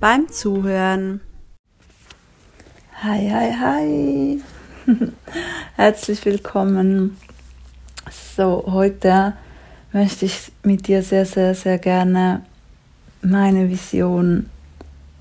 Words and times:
beim 0.00 0.28
Zuhören. 0.28 1.20
Hi, 3.02 3.30
hi, 3.30 3.52
hi. 3.52 4.42
Herzlich 5.76 6.24
willkommen. 6.24 7.16
So, 8.36 8.64
heute 8.68 9.34
möchte 9.92 10.26
ich 10.26 10.52
mit 10.62 10.86
dir 10.86 11.02
sehr, 11.02 11.26
sehr, 11.26 11.54
sehr 11.54 11.78
gerne 11.78 12.44
meine 13.22 13.68
Vision 13.68 14.48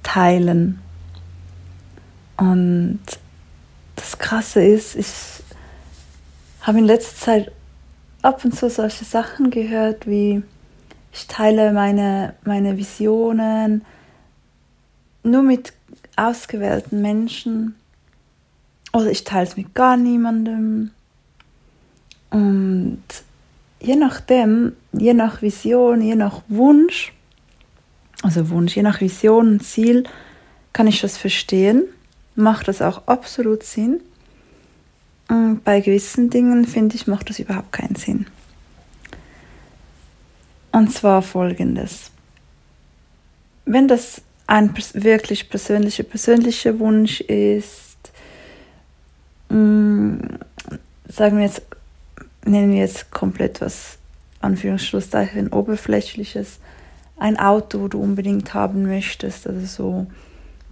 teilen. 0.03 0.80
Und 2.38 3.00
das 3.95 4.20
Krasse 4.20 4.64
ist, 4.64 4.95
ich 4.95 5.08
habe 6.62 6.78
in 6.78 6.86
letzter 6.86 7.16
Zeit 7.16 7.52
ab 8.22 8.45
und 8.45 8.55
zu 8.55 8.70
solche 8.70 9.05
Sachen 9.05 9.50
gehört, 9.50 10.05
wie 10.05 10.44
ich 11.12 11.25
teile 11.25 11.72
meine, 11.72 12.36
meine 12.44 12.78
Visionen, 12.78 13.84
nur 15.27 15.44
mit 15.44 15.73
ausgewählten 16.16 17.02
Menschen 17.02 17.76
oder 18.94 19.11
ich 19.11 19.23
teile 19.23 19.47
es 19.47 19.58
mit 19.58 19.73
gar 19.75 19.97
niemandem. 19.97 20.92
Und 22.30 23.03
je 23.80 23.95
nachdem, 23.95 24.73
je 24.94 25.14
nach 25.14 25.42
Vision, 25.42 26.02
je 26.02 26.16
nach 26.16 26.42
Wunsch, 26.48 27.14
also 28.23 28.50
Wunsch, 28.50 28.75
je 28.75 28.83
nach 28.83 29.02
Vision 29.02 29.48
und 29.50 29.64
Ziel, 29.64 30.03
kann 30.73 30.88
ich 30.88 31.02
das 31.02 31.17
verstehen, 31.17 31.83
macht 32.36 32.67
das 32.67 32.81
auch 32.81 33.08
absolut 33.08 33.64
Sinn. 33.64 34.02
Und 35.28 35.64
bei 35.64 35.81
gewissen 35.81 36.30
Dingen, 36.30 36.66
finde 36.66 36.95
ich, 36.95 37.08
macht 37.08 37.30
das 37.30 37.39
überhaupt 37.39 37.72
keinen 37.72 37.95
Sinn. 37.95 38.25
Und 40.72 40.94
zwar 40.94 41.22
folgendes. 41.22 42.11
Wenn 43.66 43.88
das 43.88 44.22
ein 44.48 44.73
wirklich 44.94 45.50
persönlicher, 45.50 46.03
persönlicher 46.03 46.80
Wunsch 46.80 47.22
ist, 47.22 47.98
mh, 49.50 49.58
mm, 49.58 50.39
sagen 51.09 51.38
wir 51.38 51.45
jetzt, 51.45 51.62
nennen 52.45 52.72
wir 52.72 52.80
jetzt 52.80 53.12
komplett 53.12 53.62
was, 53.62 53.98
Anführungsschlusszeichen, 54.39 55.52
oberflächliches, 55.52 56.59
ein 57.17 57.38
Auto, 57.38 57.81
wo 57.81 57.88
du 57.88 58.00
unbedingt 58.00 58.54
haben 58.54 58.84
möchtest, 58.84 59.48
also 59.48 59.66
so, 59.66 60.08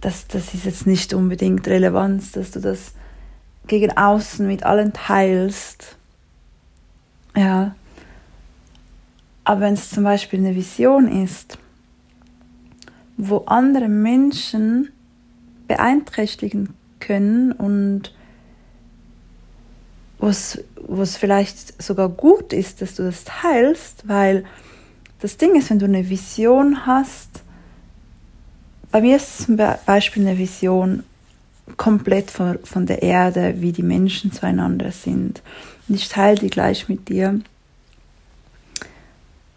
das, 0.00 0.26
das 0.28 0.54
ist 0.54 0.64
jetzt 0.64 0.86
nicht 0.86 1.12
unbedingt 1.12 1.66
relevant, 1.66 2.36
dass 2.36 2.52
du 2.52 2.60
das 2.60 2.92
gegen 3.66 3.96
außen 3.96 4.46
mit 4.46 4.62
allen 4.62 4.92
teilst. 4.92 5.96
Ja. 7.36 7.74
Aber 9.44 9.60
wenn 9.62 9.74
es 9.74 9.90
zum 9.90 10.04
Beispiel 10.04 10.38
eine 10.38 10.54
Vision 10.54 11.24
ist, 11.24 11.58
wo 13.16 13.38
andere 13.46 13.88
Menschen 13.88 14.92
beeinträchtigen 15.68 16.74
können 17.00 17.52
und 17.52 18.14
wo 20.18 20.28
es 20.28 21.16
vielleicht 21.16 21.82
sogar 21.82 22.08
gut 22.08 22.52
ist, 22.52 22.80
dass 22.80 22.94
du 22.94 23.02
das 23.02 23.24
teilst, 23.24 24.08
weil 24.08 24.44
das 25.20 25.36
Ding 25.36 25.54
ist, 25.56 25.70
wenn 25.70 25.78
du 25.78 25.86
eine 25.86 26.08
Vision 26.08 26.86
hast, 26.86 27.42
bei 28.90 29.00
mir 29.00 29.16
ist 29.16 29.38
zum 29.44 29.56
Beispiel 29.56 30.26
eine 30.26 30.38
Vision 30.38 31.04
komplett 31.76 32.30
von, 32.30 32.58
von 32.64 32.86
der 32.86 33.02
Erde, 33.02 33.56
wie 33.58 33.72
die 33.72 33.82
Menschen 33.82 34.32
zueinander 34.32 34.92
sind. 34.92 35.42
Und 35.88 35.96
ich 35.96 36.08
teile 36.08 36.38
die 36.38 36.50
gleich 36.50 36.88
mit 36.88 37.08
dir. 37.08 37.40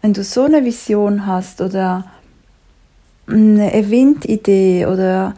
Wenn 0.02 0.12
du 0.12 0.24
so 0.24 0.44
eine 0.44 0.64
Vision 0.64 1.26
hast 1.26 1.60
oder 1.60 2.10
eine 3.30 3.72
Event-Idee 3.72 4.86
oder 4.86 5.34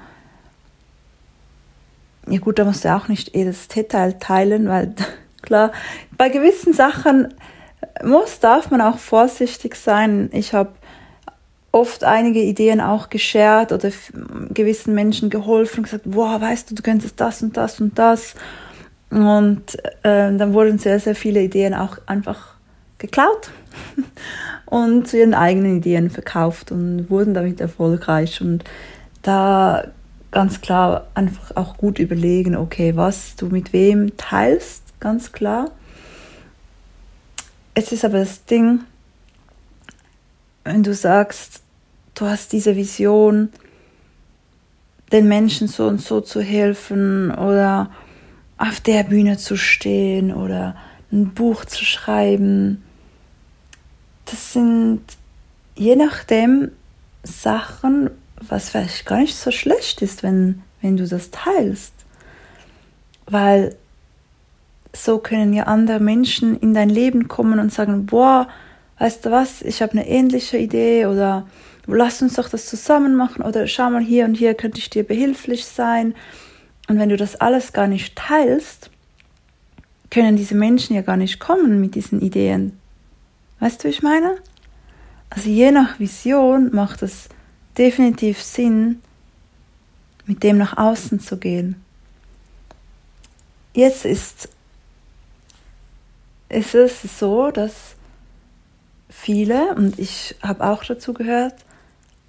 ja 2.29 2.39
gut, 2.39 2.59
da 2.59 2.65
musst 2.65 2.85
du 2.85 2.95
auch 2.95 3.09
nicht 3.09 3.35
jedes 3.35 3.69
Detail 3.69 4.15
teilen, 4.19 4.69
weil 4.69 4.95
klar, 5.43 5.73
bei 6.17 6.29
gewissen 6.29 6.73
Sachen 6.73 7.35
muss, 8.05 8.41
darf 8.41 8.71
man 8.71 8.81
auch 8.81 8.99
vorsichtig 8.99 9.75
sein. 9.75 10.31
Ich 10.33 10.55
habe 10.55 10.73
oft 11.73 12.05
einige 12.05 12.41
Ideen 12.41 12.81
auch 12.81 13.09
geshared 13.09 13.73
oder 13.73 13.91
gewissen 14.51 14.95
Menschen 14.95 15.31
geholfen 15.31 15.79
und 15.79 15.85
gesagt, 15.85 16.05
wow, 16.07 16.41
weißt 16.41 16.71
du, 16.71 16.75
du 16.75 16.83
könntest 16.83 17.21
das 17.21 17.43
und 17.43 17.57
das 17.57 17.81
und 17.81 17.99
das. 17.99 18.35
Und 19.11 19.79
äh, 20.03 20.35
dann 20.37 20.55
wurden 20.55 20.79
sehr, 20.79 21.01
sehr 21.01 21.15
viele 21.15 21.43
Ideen 21.43 21.75
auch 21.75 21.99
einfach 22.07 22.52
geklaut 23.03 23.51
und 24.67 25.07
zu 25.07 25.19
ihren 25.19 25.35
eigenen 25.35 25.77
Ideen 25.79 26.09
verkauft 26.09 26.73
und 26.73 27.11
wurden 27.11 27.35
damit 27.35 27.61
erfolgreich. 27.61 28.41
Und 28.41 28.65
da 29.21 29.89
ganz 30.31 30.63
klar 30.63 31.09
einfach 31.15 31.57
auch 31.57 31.77
gut 31.77 31.99
überlegen, 31.99 32.57
okay, 32.57 32.97
was 32.97 33.37
du 33.37 33.49
mit 33.49 33.75
wem 33.75 34.17
teilst, 34.17 34.99
ganz 35.01 35.33
klar. 35.33 35.71
Es 37.75 37.93
ist 37.93 38.05
aber 38.05 38.19
das 38.19 38.45
Ding, 38.47 38.81
wenn 40.65 40.83
du 40.83 40.95
sagst, 40.95 41.63
du 42.15 42.27
hast 42.27 42.53
diese 42.53 42.77
Vision, 42.77 43.51
den 45.11 45.29
Menschen 45.29 45.69
so 45.69 45.87
und 45.87 46.01
so 46.01 46.21
zu 46.21 46.41
helfen 46.41 47.31
oder 47.31 47.91
auf 48.57 48.81
der 48.81 49.03
Bühne 49.03 49.37
zu 49.37 49.57
stehen 49.57 50.33
oder 50.33 50.77
ein 51.11 51.35
Buch 51.35 51.65
zu 51.65 51.85
schreiben, 51.85 52.83
das 54.33 54.55
sind 54.55 55.03
je 55.77 55.95
nachdem 55.95 56.73
Sachen, 57.23 58.11
was 58.37 58.71
vielleicht 58.71 59.07
gar 59.07 59.19
nicht 59.19 59.37
so 59.37 59.51
schlecht 59.51 60.03
ist, 60.03 60.23
wenn, 60.23 60.63
wenn 60.81 60.97
du 60.97 61.07
das 61.07 61.31
teilst. 61.31 61.93
Weil 63.27 63.77
so 64.95 65.19
können 65.19 65.53
ja 65.53 65.65
andere 65.65 66.01
Menschen 66.01 66.59
in 66.59 66.75
dein 66.75 66.89
Leben 66.89 67.29
kommen 67.29 67.59
und 67.59 67.73
sagen, 67.73 68.07
boah, 68.07 68.49
weißt 68.99 69.27
du 69.27 69.31
was, 69.31 69.63
ich 69.63 69.83
habe 69.83 69.93
eine 69.93 70.09
ähnliche 70.09 70.57
Idee 70.57 71.07
oder 71.07 71.47
lass 71.87 72.23
uns 72.23 72.35
doch 72.35 72.49
das 72.49 72.67
zusammen 72.67 73.15
machen 73.15 73.43
oder 73.43 73.67
schau 73.67 73.91
mal 73.91 74.03
hier 74.03 74.25
und 74.25 74.35
hier 74.35 74.55
könnte 74.55 74.79
ich 74.79 74.91
dir 74.91 75.05
behilflich 75.05 75.67
sein. 75.67 76.15
Und 76.89 76.99
wenn 76.99 77.11
du 77.11 77.17
das 77.17 77.37
alles 77.37 77.73
gar 77.73 77.87
nicht 77.87 78.17
teilst, 78.17 78.91
können 80.11 80.37
diese 80.37 80.55
Menschen 80.55 80.97
ja 80.97 81.03
gar 81.03 81.17
nicht 81.17 81.39
kommen 81.39 81.81
mit 81.81 81.95
diesen 81.95 82.21
Ideen. 82.21 82.79
Weißt 83.63 83.85
du, 83.85 83.85
wie 83.85 83.93
ich 83.93 84.03
meine? 84.03 84.39
Also 85.31 85.49
je 85.49 85.71
nach 85.71 86.01
Vision 86.01 86.75
macht 86.75 87.01
es 87.01 87.29
definitiv 87.79 88.43
Sinn, 88.43 89.01
mit 90.27 90.43
dem 90.43 90.59
nach 90.59 90.79
außen 90.79 91.21
zu 91.21 91.37
gehen. 91.37 91.81
Jetzt 93.73 94.05
ist, 94.05 94.49
ist 96.49 96.75
es 96.75 97.03
so, 97.21 97.53
dass 97.53 97.95
viele, 99.09 99.77
und 99.77 99.97
ich 99.97 100.35
habe 100.43 100.65
auch 100.65 100.83
dazu 100.83 101.15
gehört, 101.15 101.55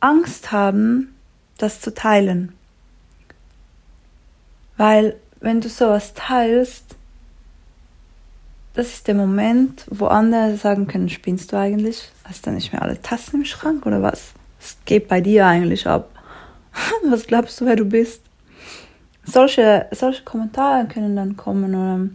Angst 0.01 0.51
haben, 0.51 1.15
das 1.57 1.81
zu 1.81 1.95
teilen. 1.95 2.53
Weil 4.77 5.19
wenn 5.39 5.61
du 5.61 5.69
sowas 5.69 6.13
teilst, 6.13 6.95
das 8.73 8.87
ist 8.87 9.07
der 9.07 9.15
Moment, 9.15 9.85
wo 9.89 10.07
andere 10.07 10.57
sagen 10.57 10.87
können, 10.87 11.09
spinnst 11.09 11.51
du 11.51 11.57
eigentlich? 11.57 12.09
Hast 12.23 12.45
du 12.45 12.51
nicht 12.51 12.73
mehr 12.73 12.81
alle 12.81 13.01
Tassen 13.01 13.37
im 13.37 13.45
Schrank 13.45 13.85
oder 13.85 14.01
was? 14.01 14.33
Was 14.59 14.77
geht 14.85 15.07
bei 15.07 15.21
dir 15.21 15.45
eigentlich 15.45 15.87
ab? 15.87 16.09
was 17.09 17.27
glaubst 17.27 17.59
du, 17.61 17.65
wer 17.65 17.75
du 17.75 17.85
bist? 17.85 18.21
Solche, 19.25 19.87
solche 19.91 20.23
Kommentare 20.23 20.87
können 20.87 21.15
dann 21.15 21.37
kommen 21.37 21.75
oder 21.75 22.09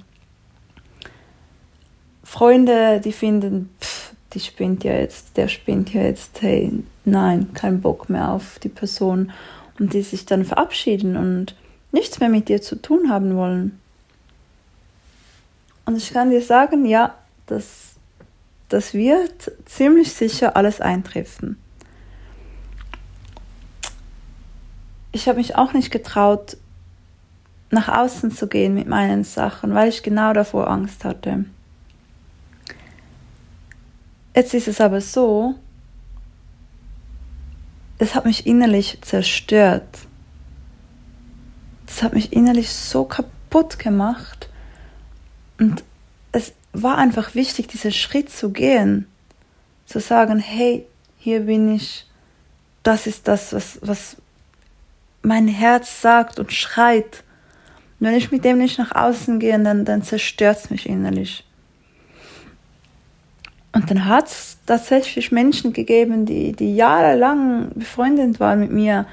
Freunde, 2.25 3.01
die 3.03 3.13
finden, 3.13 3.71
pff, 3.81 4.13
die 4.35 4.41
spinnt 4.41 4.85
ja 4.85 4.93
jetzt, 4.93 5.37
der 5.37 5.49
spinnt 5.49 5.95
ja 5.95 6.03
jetzt, 6.03 6.43
hey, 6.43 6.71
nein, 7.07 7.53
kein 7.55 7.81
Bock 7.81 8.11
mehr 8.11 8.31
auf 8.31 8.59
die 8.59 8.69
Person 8.69 9.33
und 9.79 9.95
die 9.95 10.03
sich 10.03 10.27
dann 10.27 10.45
verabschieden 10.45 11.17
und 11.17 11.55
nichts 11.93 12.21
mehr 12.21 12.29
mit 12.29 12.49
dir 12.49 12.61
zu 12.61 12.77
tun 12.77 13.09
haben 13.09 13.37
wollen. 13.37 13.78
Und 15.89 15.97
ich 15.97 16.13
kann 16.13 16.29
dir 16.29 16.43
sagen, 16.43 16.85
ja, 16.85 17.15
das, 17.47 17.95
das 18.69 18.93
wird 18.93 19.53
ziemlich 19.65 20.13
sicher 20.13 20.55
alles 20.55 20.83
eintreffen. 20.83 21.57
ich 25.13 25.27
habe 25.29 25.39
mich 25.39 25.57
auch 25.57 25.73
nicht 25.73 25.91
getraut, 25.91 26.59
nach 27.71 27.89
außen 27.89 28.31
zu 28.31 28.47
gehen 28.47 28.75
mit 28.75 28.87
meinen 28.87 29.25
Sachen, 29.25 29.75
weil 29.75 29.89
ich 29.89 30.03
genau 30.03 30.33
davor 30.33 30.69
Angst 30.69 31.05
hatte. 31.05 31.47
Jetzt 34.35 34.53
ist 34.53 34.69
es 34.69 34.81
aber 34.81 35.01
so, 35.01 35.55
es 37.99 38.15
hat 38.15 38.27
mich 38.27 38.47
innerlich 38.47 38.99
zerstört. 39.01 39.89
Das 41.87 42.03
hat 42.03 42.13
mich 42.13 42.33
innerlich 42.33 42.71
so 42.71 43.05
kaputt 43.05 43.79
gemacht. 43.79 44.48
Und 45.59 45.83
es 46.33 46.53
war 46.73 46.99
einfach 46.99 47.35
wichtig, 47.35 47.69
diesen 47.69 47.93
Schritt 47.93 48.31
zu 48.31 48.51
gehen. 48.51 49.07
Zu 49.87 50.01
sagen, 50.01 50.39
hey, 50.39 50.87
hier 51.19 51.41
bin 51.41 51.75
ich. 51.75 52.07
Das 52.83 53.07
ist 53.07 53.29
das, 53.29 53.53
was, 53.53 53.79
was 53.83 54.17
mein 55.23 55.49
Herz 55.49 56.01
sagt 56.01 56.39
und 56.39 56.53
schreit. 56.53 57.25
Und 57.99 58.07
wenn 58.07 58.15
ich 58.15 58.31
mit 58.31 58.45
dem 58.45 58.59
nicht 58.59 58.79
nach 58.79 58.95
außen 58.95 59.41
gehe, 59.41 59.59
dann, 59.59 59.85
dann 59.85 60.03
zerstört 60.03 60.59
es 60.59 60.71
mich 60.71 60.89
innerlich. 60.89 61.45
Und 63.73 63.91
dann 63.91 64.07
hat 64.07 64.27
es 64.27 64.59
tatsächlich 64.67 65.31
Menschen 65.31 65.73
gegeben, 65.73 66.25
die, 66.25 66.53
die 66.53 66.75
jahrelang 66.75 67.71
befreundet 67.75 68.41
waren 68.41 68.61
mit 68.61 68.71
mir, 68.71 69.07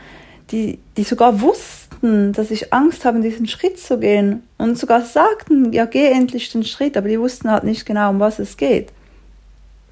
die, 0.51 0.79
die 0.97 1.03
sogar 1.03 1.41
wussten, 1.41 2.33
dass 2.33 2.51
ich 2.51 2.73
Angst 2.73 3.05
habe, 3.05 3.19
diesen 3.19 3.47
Schritt 3.47 3.79
zu 3.79 3.99
gehen 3.99 4.43
und 4.57 4.77
sogar 4.77 5.01
sagten, 5.01 5.73
ja, 5.73 5.85
geh 5.85 6.07
endlich 6.07 6.51
den 6.51 6.63
Schritt, 6.63 6.97
aber 6.97 7.07
die 7.07 7.19
wussten 7.19 7.49
halt 7.49 7.63
nicht 7.63 7.85
genau, 7.85 8.11
um 8.11 8.19
was 8.19 8.39
es 8.39 8.57
geht. 8.57 8.91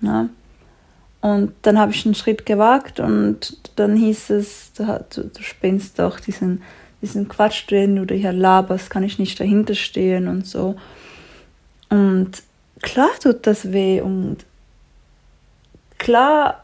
Ja. 0.01 0.29
Und 1.21 1.53
dann 1.61 1.79
habe 1.79 1.94
ich 1.94 2.03
den 2.03 2.15
Schritt 2.15 2.45
gewagt 2.45 3.00
und 3.00 3.57
dann 3.77 3.95
hieß 3.95 4.29
es, 4.31 4.73
du, 4.73 5.05
du, 5.15 5.23
du 5.23 5.41
spinnst 5.41 5.97
doch 5.97 6.19
diesen, 6.19 6.61
diesen 7.01 7.29
Quatsch 7.29 7.69
drin 7.69 8.00
oder 8.00 8.13
hier 8.13 8.33
laberst, 8.33 8.89
kann 8.89 9.03
ich 9.03 9.19
nicht 9.19 9.39
dahinter 9.39 9.73
stehen 9.73 10.27
und 10.27 10.45
so. 10.45 10.75
Und 11.89 12.31
klar 12.81 13.09
tut 13.21 13.47
das 13.47 13.71
weh 13.71 14.01
und 14.01 14.38
klar 15.97 16.63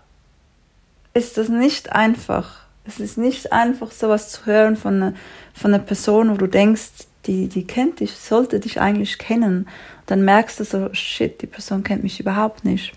ist 1.14 1.38
das 1.38 1.50
nicht 1.50 1.94
einfach. 1.94 2.66
Es 2.90 3.00
ist 3.00 3.20
nicht 3.20 3.54
einfach, 3.54 3.92
sowas 3.92 4.32
zu 4.32 4.48
hören 4.48 4.76
von 4.76 4.96
einer, 4.96 5.14
von 5.54 5.72
einer 5.72 5.84
Person, 5.84 6.32
wo 6.32 6.38
du 6.38 6.48
denkst, 6.48 6.90
die, 7.28 7.48
die 7.48 7.68
kennt 7.68 8.00
dich, 8.00 8.16
sollte 8.16 8.60
dich 8.60 8.82
eigentlich 8.82 9.20
kennen. 9.20 9.68
dann 10.08 10.26
merkst 10.26 10.60
du 10.60 10.64
so, 10.64 10.90
shit, 10.94 11.40
die 11.40 11.46
Person 11.46 11.84
kennt 11.84 12.02
mich 12.02 12.20
überhaupt 12.20 12.66
nicht. 12.66 12.94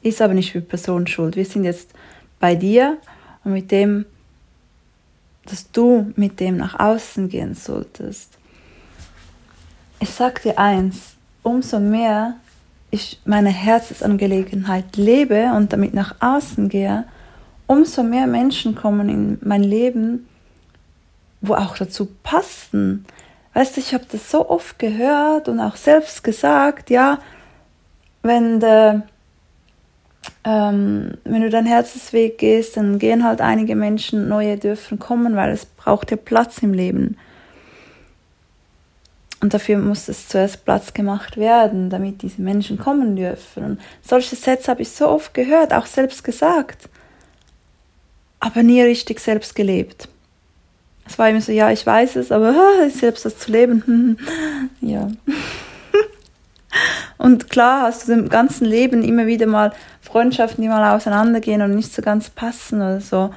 Ist 0.00 0.22
aber 0.22 0.32
nicht 0.32 0.52
für 0.52 0.62
Person 0.62 1.06
schuld. 1.06 1.36
Wir 1.36 1.44
sind 1.44 1.64
jetzt 1.64 1.90
bei 2.40 2.54
dir 2.54 2.96
und 3.44 3.52
mit 3.52 3.70
dem, 3.70 4.06
dass 5.44 5.70
du 5.70 6.10
mit 6.16 6.40
dem 6.40 6.56
nach 6.56 6.80
außen 6.80 7.28
gehen 7.28 7.54
solltest. 7.54 8.30
Ich 10.00 10.08
sag 10.08 10.40
dir 10.42 10.58
eins, 10.58 11.16
umso 11.42 11.80
mehr 11.80 12.36
ich 12.90 13.20
meine 13.26 13.50
Herzensangelegenheit 13.50 14.96
lebe 14.96 15.52
und 15.54 15.74
damit 15.74 15.92
nach 15.92 16.14
außen 16.20 16.70
gehe, 16.70 17.04
umso 17.66 18.02
mehr 18.02 18.26
Menschen 18.26 18.74
kommen 18.74 19.08
in 19.08 19.38
mein 19.42 19.62
Leben, 19.62 20.28
wo 21.40 21.54
auch 21.54 21.76
dazu 21.76 22.08
passen. 22.22 23.04
Weißt 23.54 23.76
du, 23.76 23.80
ich 23.80 23.94
habe 23.94 24.04
das 24.10 24.30
so 24.30 24.48
oft 24.48 24.78
gehört 24.78 25.48
und 25.48 25.60
auch 25.60 25.76
selbst 25.76 26.24
gesagt, 26.24 26.90
ja, 26.90 27.18
wenn, 28.22 28.58
de, 28.60 29.00
ähm, 30.44 31.12
wenn 31.24 31.42
du 31.42 31.50
deinen 31.50 31.66
Herzensweg 31.66 32.38
gehst, 32.38 32.76
dann 32.76 32.98
gehen 32.98 33.24
halt 33.24 33.40
einige 33.40 33.76
Menschen, 33.76 34.28
neue 34.28 34.56
dürfen 34.58 34.98
kommen, 34.98 35.36
weil 35.36 35.52
es 35.52 35.66
braucht 35.66 36.10
ja 36.10 36.16
Platz 36.16 36.58
im 36.58 36.72
Leben. 36.72 37.16
Und 39.40 39.52
dafür 39.52 39.76
muss 39.76 40.08
es 40.08 40.26
zuerst 40.28 40.64
Platz 40.64 40.94
gemacht 40.94 41.36
werden, 41.36 41.90
damit 41.90 42.22
diese 42.22 42.40
Menschen 42.40 42.78
kommen 42.78 43.14
dürfen. 43.14 43.62
Und 43.62 43.80
solche 44.00 44.36
Sätze 44.36 44.70
habe 44.70 44.80
ich 44.80 44.90
so 44.90 45.06
oft 45.06 45.34
gehört, 45.34 45.74
auch 45.74 45.84
selbst 45.84 46.24
gesagt, 46.24 46.88
aber 48.44 48.62
nie 48.62 48.82
richtig 48.82 49.20
selbst 49.20 49.54
gelebt. 49.54 50.06
Es 51.06 51.18
war 51.18 51.30
immer 51.30 51.40
so, 51.40 51.50
ja, 51.50 51.70
ich 51.70 51.86
weiß 51.86 52.16
es, 52.16 52.30
aber 52.30 52.54
selbst 52.90 53.24
das 53.24 53.38
zu 53.38 53.50
leben, 53.50 54.18
ja. 54.82 55.10
Und 57.16 57.48
klar 57.48 57.82
hast 57.82 58.06
du 58.06 58.12
im 58.12 58.28
ganzen 58.28 58.66
Leben 58.66 59.02
immer 59.02 59.26
wieder 59.26 59.46
mal 59.46 59.72
Freundschaften, 60.02 60.60
die 60.60 60.68
mal 60.68 60.94
auseinandergehen 60.94 61.62
und 61.62 61.74
nicht 61.74 61.94
so 61.94 62.02
ganz 62.02 62.28
passen 62.28 62.82
oder 62.82 63.00
so. 63.00 63.30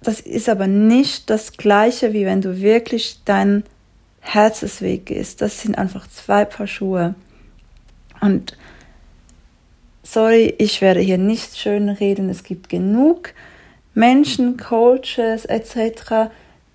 Das 0.00 0.20
ist 0.20 0.48
aber 0.48 0.66
nicht 0.66 1.28
das 1.28 1.52
Gleiche, 1.52 2.14
wie 2.14 2.24
wenn 2.24 2.40
du 2.40 2.60
wirklich 2.60 3.20
dein 3.26 3.64
Herzensweg 4.20 5.10
ist. 5.10 5.42
Das 5.42 5.60
sind 5.60 5.76
einfach 5.76 6.06
zwei 6.06 6.44
Paar 6.46 6.66
Schuhe. 6.66 7.14
Und 8.20 8.56
sorry, 10.02 10.54
ich 10.58 10.80
werde 10.80 11.00
hier 11.00 11.18
nicht 11.18 11.58
schön 11.58 11.88
reden. 11.90 12.30
Es 12.30 12.42
gibt 12.42 12.68
genug 12.68 13.34
Menschen, 13.94 14.56
Coaches 14.56 15.44
etc., 15.44 16.30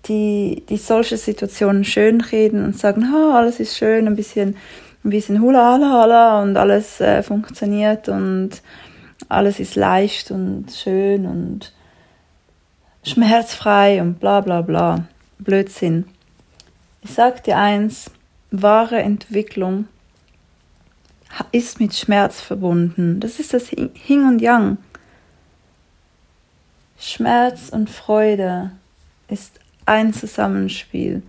die, 0.06 0.64
die 0.70 0.78
solche 0.78 1.18
Situationen 1.18 1.84
schön 1.84 2.22
reden 2.22 2.64
und 2.64 2.78
sagen, 2.78 3.12
oh, 3.14 3.32
alles 3.34 3.60
ist 3.60 3.78
schön, 3.78 4.08
ein 4.08 4.16
bisschen, 4.16 4.56
ein 5.04 5.10
bisschen 5.10 5.42
hula 5.42 5.74
hala 5.74 5.90
hala 5.90 6.42
und 6.42 6.56
alles 6.56 7.02
äh, 7.02 7.24
funktioniert 7.24 8.08
und 8.08 8.62
alles 9.30 9.60
ist 9.60 9.76
leicht 9.76 10.32
und 10.32 10.72
schön 10.72 11.26
und 11.26 11.74
schmerzfrei 13.04 14.02
und 14.02 14.20
bla 14.20 14.42
bla 14.42 14.62
bla. 14.62 15.08
Blödsinn. 15.40 16.06
Ich 17.02 17.12
sag 17.12 17.44
dir 17.44 17.58
eins, 17.58 18.12
wahre 18.52 18.98
Entwicklung 18.98 19.88
ist 21.52 21.80
mit 21.80 21.96
Schmerz 21.96 22.42
verbunden. 22.42 23.20
Das 23.20 23.40
ist 23.40 23.54
das 23.54 23.72
Yin 23.72 24.28
und 24.28 24.42
Yang. 24.42 24.78
Schmerz 27.00 27.70
und 27.70 27.90
Freude 27.90 28.72
ist 29.28 29.60
ein 29.86 30.14
Zusammenspiel. 30.14 31.22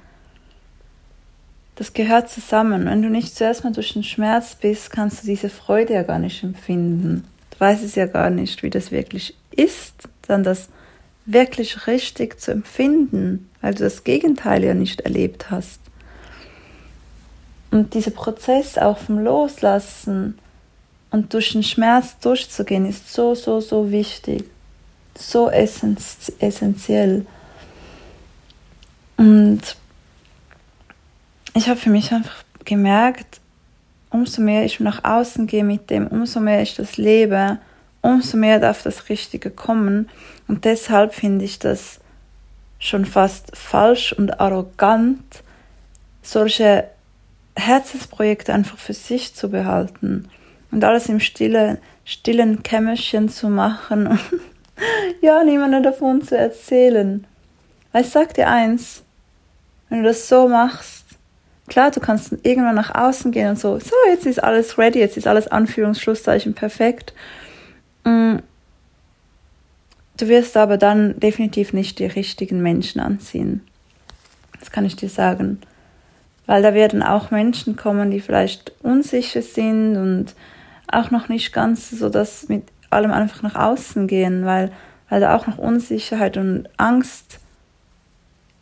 Das 1.77 1.93
gehört 1.93 2.29
zusammen. 2.29 2.87
Wenn 2.87 3.03
du 3.03 3.09
nicht 3.09 3.37
zuerst 3.37 3.63
mal 3.63 3.73
durch 3.73 3.93
den 3.93 4.03
Schmerz 4.03 4.57
bist, 4.57 4.91
kannst 4.91 5.23
du 5.23 5.27
diese 5.27 5.49
Freude 5.49 5.95
ja 5.95 6.03
gar 6.03 6.19
nicht 6.19 6.43
empfinden. 6.43 7.25
Du 7.51 7.61
weißt 7.61 7.85
es 7.85 7.95
ja 7.95 8.07
gar 8.07 8.31
nicht, 8.31 8.63
wie 8.63 8.71
das 8.71 8.91
wirklich 8.91 9.37
ist, 9.53 10.09
dann 10.27 10.43
das 10.43 10.69
wirklich 11.25 11.87
richtig 11.87 12.41
zu 12.41 12.51
empfinden, 12.51 13.49
weil 13.61 13.75
du 13.75 13.85
das 13.85 14.03
Gegenteil 14.03 14.65
ja 14.65 14.75
nicht 14.75 15.03
erlebt 15.03 15.51
hast. 15.51 15.81
Und 17.71 17.95
dieser 17.95 18.11
Prozess 18.11 18.79
auch 18.79 18.99
vom 18.99 19.19
Loslassen 19.19 20.39
und 21.11 21.35
durch 21.35 21.53
den 21.53 21.63
Schmerz 21.63 22.19
durchzugehen, 22.19 22.87
ist 22.87 23.13
so, 23.13 23.35
so, 23.35 23.61
so 23.61 23.91
wichtig, 23.91 24.45
so 25.19 25.51
essentiell. 25.51 27.27
Und 29.17 29.61
ich 31.55 31.69
habe 31.69 31.79
für 31.79 31.91
mich 31.91 32.13
einfach 32.13 32.45
gemerkt, 32.65 33.41
umso 34.11 34.41
mehr 34.41 34.65
ich 34.65 34.81
nach 34.81 35.05
außen 35.05 35.47
gehe 35.47 35.65
mit 35.65 35.91
dem, 35.91 36.07
umso 36.07 36.41
mehr 36.41 36.63
ich 36.63 36.77
das 36.77 36.97
lebe, 36.97 37.59
umso 38.01 38.37
mehr 38.37 38.61
darf 38.61 38.83
das 38.83 39.09
Richtige 39.09 39.51
kommen. 39.51 40.09
Und 40.47 40.65
deshalb 40.65 41.15
finde 41.15 41.45
ich 41.45 41.59
das 41.59 42.01
schon 42.79 43.05
fast 43.05 43.57
falsch 43.57 44.13
und 44.13 44.41
arrogant, 44.41 45.43
solche 46.23 46.85
Herzensprojekte 47.57 48.55
einfach 48.55 48.79
für 48.79 48.93
sich 48.93 49.35
zu 49.35 49.51
behalten 49.51 50.29
und 50.71 50.85
alles 50.85 51.09
im 51.09 51.19
Stille, 51.19 51.79
stillen 52.05 52.63
Kämmerchen 52.63 53.29
zu 53.29 53.49
machen 53.49 54.19
ja, 55.21 55.45
niemandem 55.45 55.83
davon 55.83 56.23
zu 56.23 56.37
erzählen. 56.37 57.27
Weil 57.93 58.03
ich 58.03 58.11
sag 58.11 58.35
dir 58.35 58.49
eins, 58.49 59.03
wenn 59.89 60.03
du 60.03 60.09
das 60.09 60.29
so 60.29 60.49
machst, 60.49 61.05
klar, 61.69 61.91
du 61.91 62.01
kannst 62.01 62.35
irgendwann 62.43 62.75
nach 62.75 62.95
außen 62.95 63.33
gehen 63.33 63.51
und 63.51 63.59
so, 63.59 63.79
so, 63.79 63.95
jetzt 64.09 64.27
ist 64.27 64.43
alles 64.43 64.79
ready, 64.79 64.99
jetzt 64.99 65.17
ist 65.17 65.27
alles 65.27 65.49
Anführungsschlusszeichen 65.49 66.55
perfekt. 66.55 67.13
Mm. 68.05 68.37
Du 70.17 70.27
wirst 70.27 70.57
aber 70.57 70.79
dann 70.79 71.21
definitiv 71.21 71.73
nicht 71.73 72.01
die 72.01 72.07
richtigen 72.07 72.61
Menschen 72.61 73.01
anziehen. 73.01 73.63
Das 74.59 74.73
kann 74.73 74.85
ich 74.85 74.97
dir 74.97 75.09
sagen. 75.09 75.61
Weil 76.47 76.63
da 76.63 76.75
werden 76.75 77.05
auch 77.05 77.31
Menschen 77.31 77.77
kommen, 77.77 78.11
die 78.11 78.21
vielleicht 78.21 78.73
unsicher 78.83 79.43
sind 79.43 79.97
und 79.97 80.35
auch 80.91 81.13
noch 81.13 81.29
nicht 81.29 81.53
ganz 81.53 81.91
so 81.91 82.09
das 82.09 82.49
mit 82.49 82.65
allem 82.91 83.11
einfach 83.11 83.43
nach 83.43 83.55
außen 83.55 84.07
gehen, 84.07 84.45
weil, 84.45 84.73
weil 85.09 85.21
da 85.21 85.37
auch 85.37 85.47
noch 85.47 85.59
Unsicherheit 85.59 86.37
und 86.37 86.69
Angst 86.77 87.41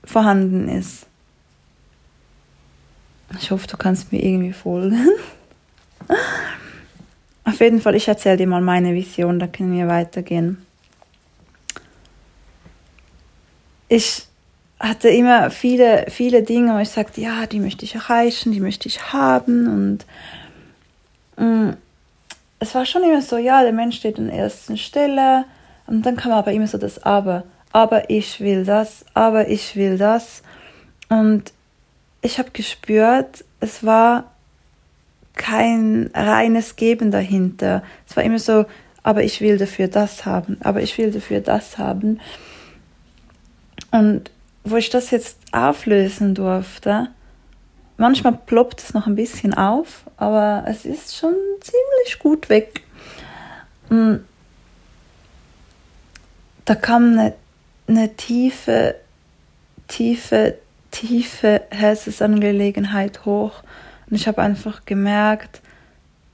vorhanden 0.04 0.68
ist. 0.68 1.06
Ich 3.40 3.50
hoffe, 3.50 3.66
du 3.66 3.76
kannst 3.76 4.12
mir 4.12 4.22
irgendwie 4.22 4.52
folgen. 4.52 5.08
Auf 7.44 7.60
jeden 7.60 7.80
Fall, 7.80 7.94
ich 7.94 8.08
erzähle 8.08 8.36
dir 8.36 8.46
mal 8.46 8.60
meine 8.60 8.94
Vision, 8.94 9.38
da 9.38 9.46
können 9.46 9.72
wir 9.72 9.88
weitergehen. 9.88 10.66
ich 13.88 14.26
hatte 14.78 15.08
immer 15.08 15.50
viele, 15.50 16.06
viele 16.10 16.42
Dinge, 16.42 16.74
wo 16.74 16.78
ich 16.78 16.90
sagte, 16.90 17.20
ja, 17.20 17.46
die 17.46 17.60
möchte 17.60 17.84
ich 17.84 17.94
erreichen, 17.94 18.52
die 18.52 18.60
möchte 18.60 18.88
ich 18.88 19.12
haben. 19.12 19.66
Und 19.66 20.06
mh, 21.36 21.44
mm, 21.44 21.76
es 22.58 22.74
war 22.74 22.86
schon 22.86 23.02
immer 23.02 23.22
so, 23.22 23.36
ja, 23.36 23.62
der 23.62 23.72
Mensch 23.72 23.96
steht 23.96 24.18
an 24.18 24.28
erster 24.28 24.76
Stelle. 24.76 25.44
Und 25.86 26.04
dann 26.04 26.16
kam 26.16 26.32
aber 26.32 26.52
immer 26.52 26.66
so 26.66 26.78
das 26.78 27.02
Aber. 27.02 27.44
Aber 27.72 28.10
ich 28.10 28.40
will 28.40 28.64
das, 28.64 29.04
aber 29.14 29.48
ich 29.48 29.76
will 29.76 29.98
das. 29.98 30.42
Und 31.08 31.52
ich 32.22 32.38
habe 32.38 32.50
gespürt, 32.50 33.44
es 33.60 33.84
war 33.84 34.32
kein 35.34 36.10
reines 36.14 36.76
Geben 36.76 37.10
dahinter. 37.10 37.82
Es 38.08 38.16
war 38.16 38.24
immer 38.24 38.38
so, 38.38 38.64
aber 39.02 39.22
ich 39.22 39.40
will 39.40 39.58
dafür 39.58 39.88
das 39.88 40.24
haben, 40.24 40.56
aber 40.62 40.82
ich 40.82 40.96
will 40.98 41.12
dafür 41.12 41.40
das 41.40 41.78
haben. 41.78 42.20
Und 43.90 44.30
wo 44.64 44.76
ich 44.76 44.90
das 44.90 45.10
jetzt 45.10 45.38
auflösen 45.52 46.34
durfte, 46.34 47.08
manchmal 47.96 48.38
ploppt 48.46 48.82
es 48.82 48.94
noch 48.94 49.06
ein 49.06 49.16
bisschen 49.16 49.54
auf, 49.54 50.04
aber 50.16 50.64
es 50.66 50.84
ist 50.84 51.16
schon 51.16 51.34
ziemlich 51.60 52.18
gut 52.18 52.48
weg. 52.48 52.82
Mm. 53.88 54.16
Da 56.64 56.74
kam 56.74 57.12
eine, 57.12 57.34
eine 57.86 58.16
tiefe, 58.16 58.96
tiefe, 59.86 60.58
tiefe 60.90 61.62
Herzensangelegenheit 61.70 63.24
hoch 63.24 63.62
und 64.10 64.16
ich 64.16 64.26
habe 64.26 64.42
einfach 64.42 64.84
gemerkt, 64.84 65.60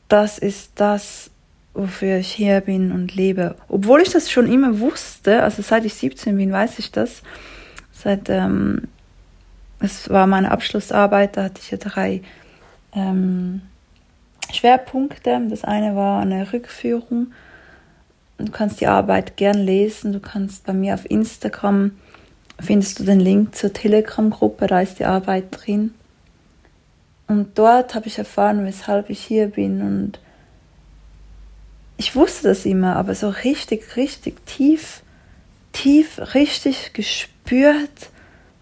das 0.08 0.38
ist 0.38 0.72
das, 0.76 1.30
wofür 1.74 2.18
ich 2.18 2.32
hier 2.32 2.60
bin 2.60 2.92
und 2.92 3.14
lebe. 3.14 3.56
Obwohl 3.68 4.02
ich 4.02 4.10
das 4.10 4.30
schon 4.30 4.50
immer 4.50 4.78
wusste, 4.78 5.42
also 5.42 5.62
seit 5.62 5.84
ich 5.84 5.94
17 5.94 6.36
bin, 6.36 6.52
weiß 6.52 6.78
ich 6.78 6.92
das. 6.92 7.22
Seit, 7.92 8.28
ähm, 8.28 8.88
es 9.82 10.08
war 10.10 10.26
meine 10.26 10.50
Abschlussarbeit, 10.50 11.36
da 11.36 11.44
hatte 11.44 11.60
ich 11.62 11.70
ja 11.70 11.78
drei 11.78 12.22
ähm, 12.94 13.62
Schwerpunkte. 14.52 15.40
Das 15.48 15.64
eine 15.64 15.96
war 15.96 16.20
eine 16.20 16.52
Rückführung. 16.52 17.32
Du 18.38 18.50
kannst 18.50 18.80
die 18.80 18.86
Arbeit 18.86 19.36
gern 19.36 19.58
lesen. 19.58 20.12
Du 20.12 20.20
kannst 20.20 20.66
bei 20.66 20.72
mir 20.72 20.94
auf 20.94 21.10
Instagram 21.10 21.92
findest 22.62 23.00
du 23.00 23.04
den 23.04 23.20
Link 23.20 23.54
zur 23.54 23.72
Telegram-Gruppe, 23.72 24.66
da 24.66 24.80
ist 24.80 24.98
die 24.98 25.04
Arbeit 25.04 25.46
drin. 25.50 25.94
Und 27.26 27.58
dort 27.58 27.94
habe 27.94 28.06
ich 28.06 28.18
erfahren, 28.18 28.64
weshalb 28.64 29.10
ich 29.10 29.20
hier 29.20 29.48
bin 29.48 29.80
und 29.82 30.20
ich 31.96 32.14
wusste 32.16 32.48
das 32.48 32.64
immer, 32.64 32.96
aber 32.96 33.14
so 33.14 33.28
richtig, 33.28 33.96
richtig 33.96 34.44
tief, 34.46 35.02
tief, 35.72 36.20
richtig 36.34 36.92
gespürt 36.92 38.10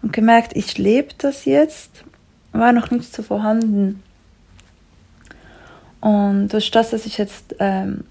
und 0.01 0.13
gemerkt, 0.13 0.55
ich 0.55 0.77
lebe 0.77 1.09
das 1.17 1.45
jetzt, 1.45 2.03
war 2.51 2.71
noch 2.71 2.91
nicht 2.91 3.13
so 3.13 3.23
vorhanden. 3.23 4.01
Und 5.99 6.49
durch 6.49 6.71
das, 6.71 6.89
dass 6.89 7.05
ich 7.05 7.17
jetzt 7.17 7.55
ähm, 7.59 8.03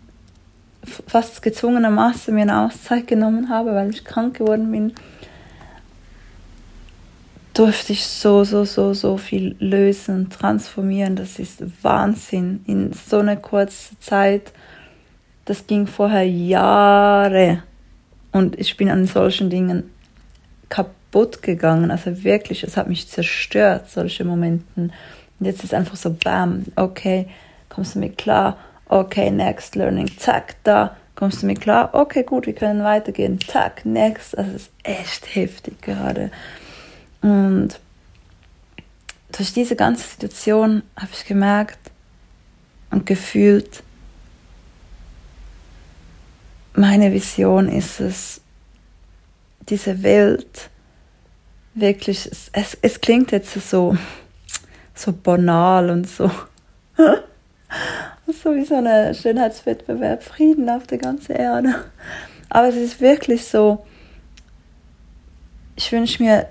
fast 0.84 1.42
gezwungenermaßen 1.42 2.34
mir 2.34 2.42
eine 2.42 2.60
Auszeit 2.60 3.06
genommen 3.06 3.48
habe, 3.48 3.74
weil 3.74 3.90
ich 3.90 4.04
krank 4.04 4.38
geworden 4.38 4.70
bin, 4.70 4.94
durfte 7.52 7.92
ich 7.92 8.06
so, 8.06 8.44
so, 8.44 8.64
so, 8.64 8.94
so 8.94 9.16
viel 9.16 9.56
lösen, 9.58 10.30
transformieren. 10.30 11.16
Das 11.16 11.38
ist 11.38 11.62
Wahnsinn 11.82 12.62
in 12.66 12.92
so 12.92 13.18
einer 13.18 13.36
kurzen 13.36 13.96
Zeit 14.00 14.52
das 15.50 15.66
ging 15.66 15.88
vorher 15.88 16.28
Jahre 16.28 17.64
und 18.30 18.56
ich 18.56 18.76
bin 18.76 18.88
an 18.88 19.06
solchen 19.06 19.50
Dingen 19.50 19.90
kaputt 20.68 20.94
gegangen. 21.42 21.90
Also 21.90 22.24
wirklich, 22.24 22.62
es 22.62 22.76
hat 22.76 22.88
mich 22.88 23.08
zerstört, 23.08 23.90
solche 23.90 24.24
Momenten. 24.24 24.92
Und 25.38 25.46
jetzt 25.46 25.64
ist 25.64 25.74
einfach 25.74 25.96
so, 25.96 26.12
bam, 26.12 26.66
okay, 26.76 27.28
kommst 27.68 27.94
du 27.94 27.98
mir 27.98 28.10
klar? 28.10 28.58
Okay, 28.86 29.30
next 29.30 29.76
learning, 29.76 30.10
zack, 30.18 30.56
da 30.64 30.96
kommst 31.14 31.42
du 31.42 31.46
mir 31.46 31.54
klar? 31.54 31.90
Okay, 31.92 32.24
gut, 32.24 32.46
wir 32.46 32.54
können 32.54 32.82
weitergehen, 32.82 33.38
zack, 33.40 33.84
next. 33.84 34.34
Es 34.34 34.48
ist 34.48 34.70
echt 34.82 35.34
heftig 35.34 35.80
gerade. 35.82 36.30
Und 37.22 37.78
durch 39.32 39.52
diese 39.52 39.76
ganze 39.76 40.08
Situation 40.08 40.82
habe 40.96 41.10
ich 41.12 41.24
gemerkt 41.26 41.78
und 42.90 43.06
gefühlt, 43.06 43.82
meine 46.74 47.12
Vision 47.12 47.68
ist 47.68 48.00
es, 48.00 48.40
diese 49.68 50.02
Welt 50.02 50.70
wirklich, 51.74 52.26
es, 52.26 52.50
es, 52.52 52.78
es 52.82 53.00
klingt 53.00 53.32
jetzt 53.32 53.52
so, 53.68 53.96
so 54.94 55.12
banal 55.12 55.90
und 55.90 56.08
so, 56.08 56.30
so 58.26 58.54
wie 58.54 58.64
so 58.64 58.76
ein 58.76 59.14
Schönheitswettbewerb, 59.14 60.22
Frieden 60.22 60.68
auf 60.68 60.86
der 60.86 60.98
ganzen 60.98 61.32
Erde. 61.32 61.84
Aber 62.48 62.68
es 62.68 62.76
ist 62.76 63.00
wirklich 63.00 63.46
so, 63.46 63.84
ich 65.76 65.92
wünsche 65.92 66.22
mir 66.22 66.46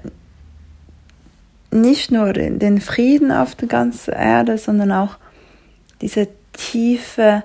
nicht 1.71 2.11
nur 2.11 2.33
den, 2.33 2.57
den 2.59 2.81
Frieden 2.81 3.31
auf 3.31 3.55
der 3.55 3.67
ganzen 3.67 4.13
Erde, 4.13 4.57
sondern 4.57 4.91
auch 4.91 5.17
diese 6.01 6.27
tiefe 6.53 7.43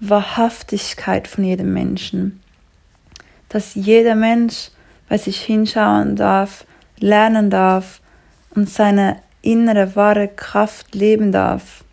Wahrhaftigkeit 0.00 1.28
von 1.28 1.44
jedem 1.44 1.72
Menschen. 1.72 2.42
Dass 3.48 3.74
jeder 3.74 4.14
Mensch 4.14 4.70
bei 5.08 5.18
sich 5.18 5.40
hinschauen 5.40 6.16
darf, 6.16 6.66
lernen 6.98 7.50
darf 7.50 8.00
und 8.50 8.68
seine 8.68 9.16
innere 9.42 9.94
wahre 9.96 10.28
Kraft 10.28 10.94
leben 10.94 11.32
darf. 11.32 11.84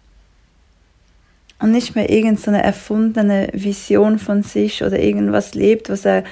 Und 1.60 1.72
nicht 1.72 1.96
mehr 1.96 2.10
irgendeine 2.10 2.58
so 2.58 2.64
erfundene 2.64 3.50
Vision 3.54 4.20
von 4.20 4.44
sich 4.44 4.84
oder 4.84 5.00
irgendwas 5.00 5.54
lebt, 5.54 5.90
was 5.90 6.04
er 6.04 6.24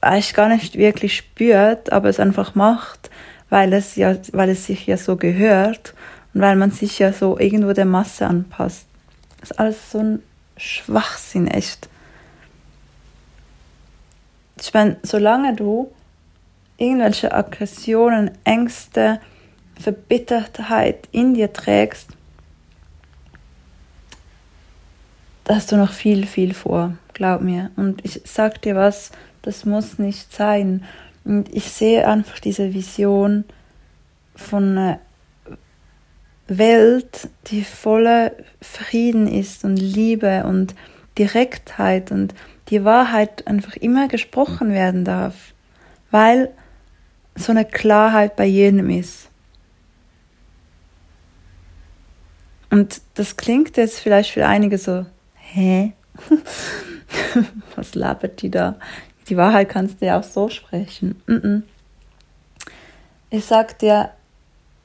eigentlich 0.00 0.34
gar 0.34 0.48
nicht 0.48 0.76
wirklich 0.76 1.16
spürt, 1.16 1.92
aber 1.92 2.08
es 2.08 2.18
einfach 2.18 2.54
macht, 2.54 3.10
weil 3.50 3.72
es 3.72 3.96
ja, 3.96 4.16
weil 4.32 4.50
es 4.50 4.66
sich 4.66 4.86
ja 4.86 4.96
so 4.96 5.16
gehört 5.16 5.94
und 6.34 6.40
weil 6.40 6.56
man 6.56 6.70
sich 6.70 6.98
ja 6.98 7.12
so 7.12 7.38
irgendwo 7.38 7.72
der 7.72 7.84
Masse 7.84 8.26
anpasst. 8.26 8.86
Das 9.40 9.50
ist 9.50 9.58
alles 9.58 9.90
so 9.90 9.98
ein 9.98 10.22
Schwachsinn, 10.56 11.46
echt. 11.46 11.88
Ich 14.60 14.72
meine, 14.72 14.96
solange 15.02 15.54
du 15.54 15.90
irgendwelche 16.76 17.32
Aggressionen, 17.32 18.32
Ängste, 18.44 19.20
Verbittertheit 19.78 21.08
in 21.12 21.34
dir 21.34 21.52
trägst, 21.52 22.08
da 25.44 25.56
hast 25.56 25.72
du 25.72 25.76
noch 25.76 25.92
viel, 25.92 26.26
viel 26.26 26.54
vor, 26.54 26.96
glaub 27.14 27.40
mir. 27.40 27.70
Und 27.76 28.04
ich 28.04 28.20
sag 28.24 28.62
dir 28.62 28.76
was, 28.76 29.10
das 29.42 29.64
muss 29.64 29.98
nicht 29.98 30.32
sein. 30.32 30.84
Und 31.24 31.52
ich 31.54 31.70
sehe 31.70 32.06
einfach 32.06 32.38
diese 32.38 32.74
Vision 32.74 33.44
von 34.36 34.78
einer 34.78 34.98
Welt, 36.46 37.28
die 37.48 37.64
voller 37.64 38.32
Frieden 38.60 39.26
ist 39.26 39.64
und 39.64 39.76
Liebe 39.76 40.44
und 40.44 40.74
Direktheit 41.18 42.10
und 42.10 42.34
die 42.68 42.84
Wahrheit 42.84 43.46
einfach 43.46 43.76
immer 43.76 44.08
gesprochen 44.08 44.70
werden 44.72 45.04
darf, 45.04 45.52
weil 46.10 46.50
so 47.34 47.52
eine 47.52 47.64
Klarheit 47.64 48.36
bei 48.36 48.44
jedem 48.44 48.90
ist. 48.90 49.28
Und 52.70 53.02
das 53.14 53.36
klingt 53.36 53.76
jetzt 53.76 53.98
vielleicht 53.98 54.30
für 54.30 54.46
einige 54.46 54.78
so, 54.78 55.04
hä? 55.34 55.92
Was 57.76 57.94
labert 57.94 58.40
die 58.42 58.50
da? 58.50 58.76
Die 59.28 59.36
Wahrheit 59.36 59.68
kannst 59.68 60.00
du 60.00 60.06
ja 60.06 60.18
auch 60.18 60.24
so 60.24 60.48
sprechen. 60.48 61.22
Ich 63.30 63.44
sag 63.44 63.78
dir 63.78 64.10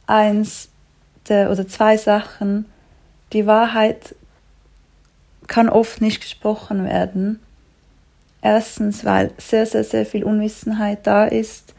eins, 0.06 0.70
Aspekte 1.28 1.50
oder 1.52 1.68
zwei 1.68 1.98
Sachen. 1.98 2.66
Die 3.34 3.46
Wahrheit 3.46 4.16
kann 5.48 5.70
oft 5.70 6.02
nicht 6.02 6.22
gesprochen 6.22 6.86
werden. 6.86 7.40
Erstens, 8.42 9.04
weil 9.04 9.32
sehr, 9.38 9.66
sehr, 9.66 9.84
sehr 9.84 10.06
viel 10.06 10.24
Unwissenheit 10.24 11.06
da 11.06 11.26
ist, 11.26 11.74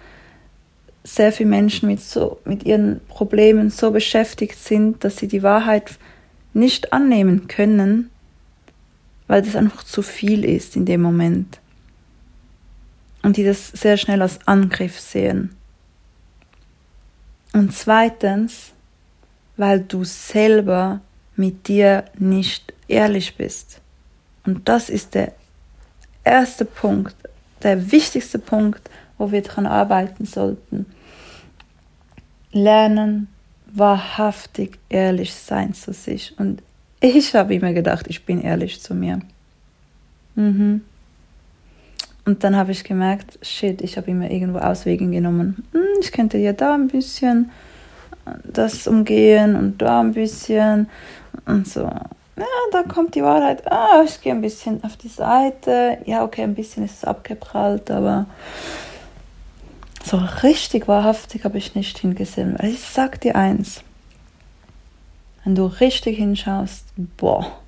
sehr 1.08 1.32
viele 1.32 1.48
Menschen 1.48 1.88
mit, 1.88 2.00
so, 2.00 2.38
mit 2.44 2.64
ihren 2.64 3.00
Problemen 3.08 3.70
so 3.70 3.90
beschäftigt 3.90 4.58
sind, 4.58 5.04
dass 5.04 5.16
sie 5.16 5.28
die 5.28 5.42
Wahrheit 5.42 5.98
nicht 6.52 6.92
annehmen 6.92 7.48
können, 7.48 8.10
weil 9.26 9.42
das 9.42 9.56
einfach 9.56 9.84
zu 9.84 10.02
viel 10.02 10.44
ist 10.44 10.76
in 10.76 10.84
dem 10.84 11.00
Moment. 11.00 11.60
Und 13.22 13.36
die 13.36 13.44
das 13.44 13.68
sehr 13.68 13.96
schnell 13.96 14.22
als 14.22 14.46
Angriff 14.46 14.98
sehen. 15.00 15.50
Und 17.52 17.74
zweitens, 17.74 18.72
weil 19.56 19.80
du 19.80 20.04
selber 20.04 21.00
mit 21.36 21.68
dir 21.68 22.04
nicht 22.18 22.74
ehrlich 22.86 23.36
bist. 23.36 23.80
Und 24.44 24.68
das 24.68 24.90
ist 24.90 25.14
der 25.14 25.32
erste 26.24 26.64
Punkt, 26.64 27.16
der 27.62 27.90
wichtigste 27.90 28.38
Punkt, 28.38 28.88
wo 29.16 29.32
wir 29.32 29.42
daran 29.42 29.66
arbeiten 29.66 30.26
sollten. 30.26 30.86
Lernen, 32.52 33.28
wahrhaftig 33.72 34.78
ehrlich 34.88 35.34
sein 35.34 35.74
zu 35.74 35.92
sich. 35.92 36.34
Und 36.38 36.62
ich 37.00 37.34
habe 37.34 37.54
immer 37.54 37.72
gedacht, 37.72 38.06
ich 38.08 38.24
bin 38.24 38.40
ehrlich 38.40 38.80
zu 38.80 38.94
mir. 38.94 39.20
Mhm. 40.34 40.82
Und 42.24 42.44
dann 42.44 42.56
habe 42.56 42.72
ich 42.72 42.84
gemerkt, 42.84 43.38
shit, 43.42 43.80
ich 43.80 43.96
habe 43.96 44.10
immer 44.10 44.30
irgendwo 44.30 44.58
Auswege 44.58 45.08
genommen. 45.08 45.64
Hm, 45.72 46.00
ich 46.00 46.12
könnte 46.12 46.38
ja 46.38 46.52
da 46.52 46.74
ein 46.74 46.88
bisschen 46.88 47.50
das 48.44 48.86
umgehen 48.86 49.56
und 49.56 49.80
da 49.80 50.00
ein 50.00 50.12
bisschen 50.12 50.88
und 51.46 51.66
so. 51.66 51.80
Ja, 51.82 52.44
da 52.70 52.82
kommt 52.82 53.14
die 53.14 53.22
Wahrheit. 53.22 53.70
Ah, 53.70 54.02
ich 54.04 54.20
gehe 54.20 54.32
ein 54.32 54.42
bisschen 54.42 54.84
auf 54.84 54.96
die 54.96 55.08
Seite. 55.08 55.98
Ja, 56.04 56.22
okay, 56.22 56.42
ein 56.42 56.54
bisschen 56.54 56.84
ist 56.84 56.98
es 56.98 57.04
abgeprallt, 57.04 57.90
aber 57.90 58.26
so 60.04 60.16
richtig 60.42 60.88
wahrhaftig 60.88 61.44
habe 61.44 61.58
ich 61.58 61.74
nicht 61.74 61.98
hingesehen. 61.98 62.56
Ich 62.62 62.80
sag 62.80 63.20
dir 63.20 63.36
eins, 63.36 63.82
wenn 65.44 65.54
du 65.54 65.66
richtig 65.66 66.18
hinschaust, 66.18 66.84
boah, 67.16 67.58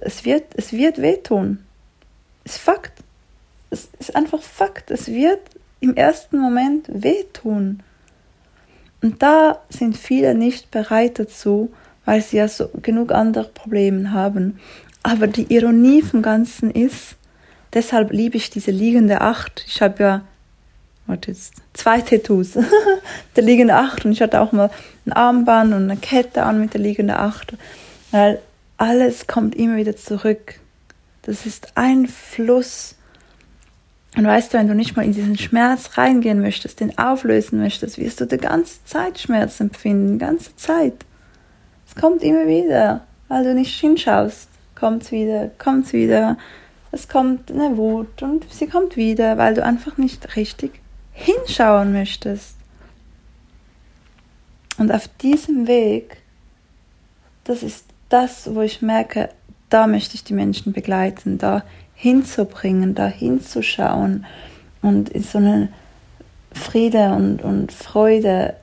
es 0.00 0.24
wird, 0.24 0.44
es 0.54 0.72
wird 0.72 1.00
wehtun. 1.00 1.58
Ist 2.44 2.58
Fakt. 2.58 2.92
Es 3.70 3.88
ist 3.98 4.14
einfach 4.14 4.42
Fakt. 4.42 4.90
Es 4.90 5.08
wird 5.08 5.40
im 5.80 5.96
ersten 5.96 6.38
Moment 6.38 6.86
wehtun. 6.88 7.82
Und 9.02 9.22
da 9.22 9.60
sind 9.68 9.96
viele 9.96 10.34
nicht 10.34 10.70
bereit 10.70 11.18
dazu, 11.18 11.72
weil 12.04 12.22
sie 12.22 12.36
ja 12.36 12.48
so 12.48 12.68
genug 12.82 13.12
andere 13.12 13.48
Probleme 13.48 14.12
haben. 14.12 14.60
Aber 15.02 15.26
die 15.26 15.52
Ironie 15.52 16.02
vom 16.02 16.22
Ganzen 16.22 16.70
ist, 16.70 17.16
deshalb 17.74 18.12
liebe 18.12 18.36
ich 18.36 18.50
diese 18.50 18.70
liegende 18.70 19.20
Acht. 19.20 19.64
Ich 19.66 19.82
habe 19.82 20.02
ja, 20.02 20.24
warte 21.06 21.30
jetzt, 21.30 21.54
zwei 21.72 22.00
Tattoos. 22.00 22.52
der 23.36 23.42
liegende 23.42 23.74
Acht 23.74 24.04
und 24.04 24.12
ich 24.12 24.22
hatte 24.22 24.40
auch 24.40 24.52
mal 24.52 24.70
ein 25.06 25.12
Armband 25.12 25.74
und 25.74 25.90
eine 25.90 25.96
Kette 25.96 26.42
an 26.42 26.60
mit 26.60 26.74
der 26.74 26.80
liegenden 26.80 27.16
Acht. 27.16 27.54
Weil 28.10 28.40
alles 28.76 29.26
kommt 29.26 29.54
immer 29.54 29.76
wieder 29.76 29.96
zurück. 29.96 30.58
Das 31.22 31.46
ist 31.46 31.72
ein 31.76 32.06
Fluss. 32.06 32.96
Und 34.16 34.26
weißt 34.26 34.52
du, 34.52 34.58
wenn 34.58 34.68
du 34.68 34.74
nicht 34.74 34.96
mal 34.96 35.04
in 35.04 35.12
diesen 35.12 35.38
Schmerz 35.38 35.96
reingehen 35.96 36.40
möchtest, 36.40 36.80
den 36.80 36.98
auflösen 36.98 37.60
möchtest, 37.60 37.98
wirst 37.98 38.20
du 38.20 38.26
die 38.26 38.36
ganze 38.36 38.84
Zeit 38.84 39.18
Schmerz 39.18 39.60
empfinden, 39.60 40.14
die 40.14 40.18
ganze 40.18 40.54
Zeit. 40.56 40.94
Es 41.86 41.94
kommt 42.00 42.22
immer 42.22 42.46
wieder, 42.46 43.06
weil 43.28 43.44
du 43.44 43.54
nicht 43.54 43.80
hinschaust. 43.80 44.48
Kommt 44.74 45.04
es 45.04 45.12
wieder, 45.12 45.50
kommt 45.58 45.86
es 45.86 45.92
wieder. 45.92 46.36
Es 46.90 47.08
kommt 47.08 47.50
eine 47.50 47.76
Wut 47.78 48.22
und 48.22 48.44
sie 48.52 48.66
kommt 48.66 48.96
wieder, 48.96 49.38
weil 49.38 49.54
du 49.54 49.64
einfach 49.64 49.96
nicht 49.96 50.36
richtig 50.36 50.81
hinschauen 51.12 51.92
möchtest. 51.92 52.56
Und 54.78 54.92
auf 54.92 55.08
diesem 55.20 55.66
Weg, 55.66 56.18
das 57.44 57.62
ist 57.62 57.86
das, 58.08 58.54
wo 58.54 58.62
ich 58.62 58.82
merke, 58.82 59.30
da 59.68 59.86
möchte 59.86 60.14
ich 60.14 60.24
die 60.24 60.34
Menschen 60.34 60.72
begleiten, 60.72 61.38
da 61.38 61.64
hinzubringen, 61.94 62.94
da 62.94 63.06
hinzuschauen 63.06 64.26
und 64.82 65.08
in 65.08 65.22
so 65.22 65.38
eine 65.38 65.68
Friede 66.52 67.12
und, 67.12 67.42
und 67.42 67.72
Freude 67.72 68.56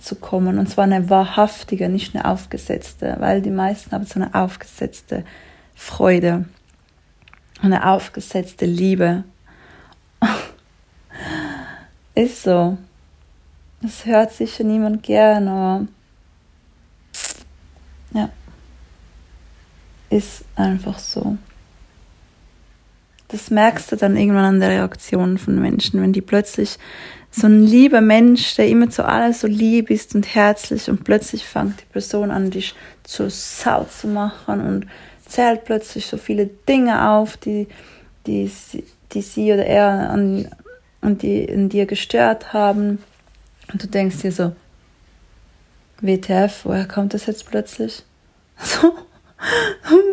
zu 0.00 0.16
kommen. 0.16 0.58
Und 0.58 0.68
zwar 0.68 0.84
eine 0.84 1.08
wahrhaftige, 1.08 1.88
nicht 1.88 2.14
eine 2.14 2.24
aufgesetzte, 2.26 3.16
weil 3.20 3.40
die 3.40 3.50
meisten 3.50 3.92
haben 3.92 4.04
so 4.04 4.20
eine 4.20 4.34
aufgesetzte 4.34 5.24
Freude, 5.74 6.46
eine 7.62 7.88
aufgesetzte 7.88 8.66
Liebe. 8.66 9.24
Ist 12.14 12.42
so. 12.42 12.78
Das 13.80 14.06
hört 14.06 14.32
sicher 14.32 14.64
niemand 14.64 15.02
gern, 15.02 15.48
aber 15.48 15.86
ja 18.14 18.28
ist 20.12 20.44
einfach 20.56 20.98
so. 20.98 21.38
Das 23.28 23.50
merkst 23.50 23.90
du 23.90 23.96
dann 23.96 24.16
irgendwann 24.16 24.44
an 24.44 24.60
der 24.60 24.68
Reaktion 24.68 25.38
von 25.38 25.58
Menschen, 25.58 26.02
wenn 26.02 26.12
die 26.12 26.20
plötzlich 26.20 26.78
so 27.30 27.46
ein 27.46 27.62
lieber 27.62 28.02
Mensch, 28.02 28.56
der 28.56 28.68
immer 28.68 28.90
zu 28.90 29.06
alles 29.06 29.40
so 29.40 29.46
lieb 29.46 29.90
ist 29.90 30.14
und 30.14 30.34
herzlich 30.34 30.90
und 30.90 31.02
plötzlich 31.02 31.46
fängt 31.46 31.80
die 31.80 31.92
Person 31.92 32.30
an, 32.30 32.50
dich 32.50 32.74
zu 33.04 33.30
Sau 33.30 33.84
zu 33.84 34.06
machen 34.06 34.60
und 34.60 34.86
zählt 35.26 35.64
plötzlich 35.64 36.04
so 36.06 36.18
viele 36.18 36.46
Dinge 36.46 37.08
auf, 37.08 37.38
die, 37.38 37.68
die, 38.26 38.52
die 39.12 39.22
sie 39.22 39.50
oder 39.50 39.64
er 39.64 40.10
an, 40.10 40.50
an 41.02 41.18
die, 41.18 41.44
in 41.44 41.68
dir 41.68 41.84
gestört 41.84 42.54
haben. 42.54 42.98
Und 43.70 43.82
du 43.82 43.86
denkst 43.86 44.22
dir 44.22 44.32
so, 44.32 44.56
WTF, 46.00 46.64
woher 46.64 46.88
kommt 46.88 47.12
das 47.12 47.26
jetzt 47.26 47.46
plötzlich? 47.46 48.02
So, 48.64 48.94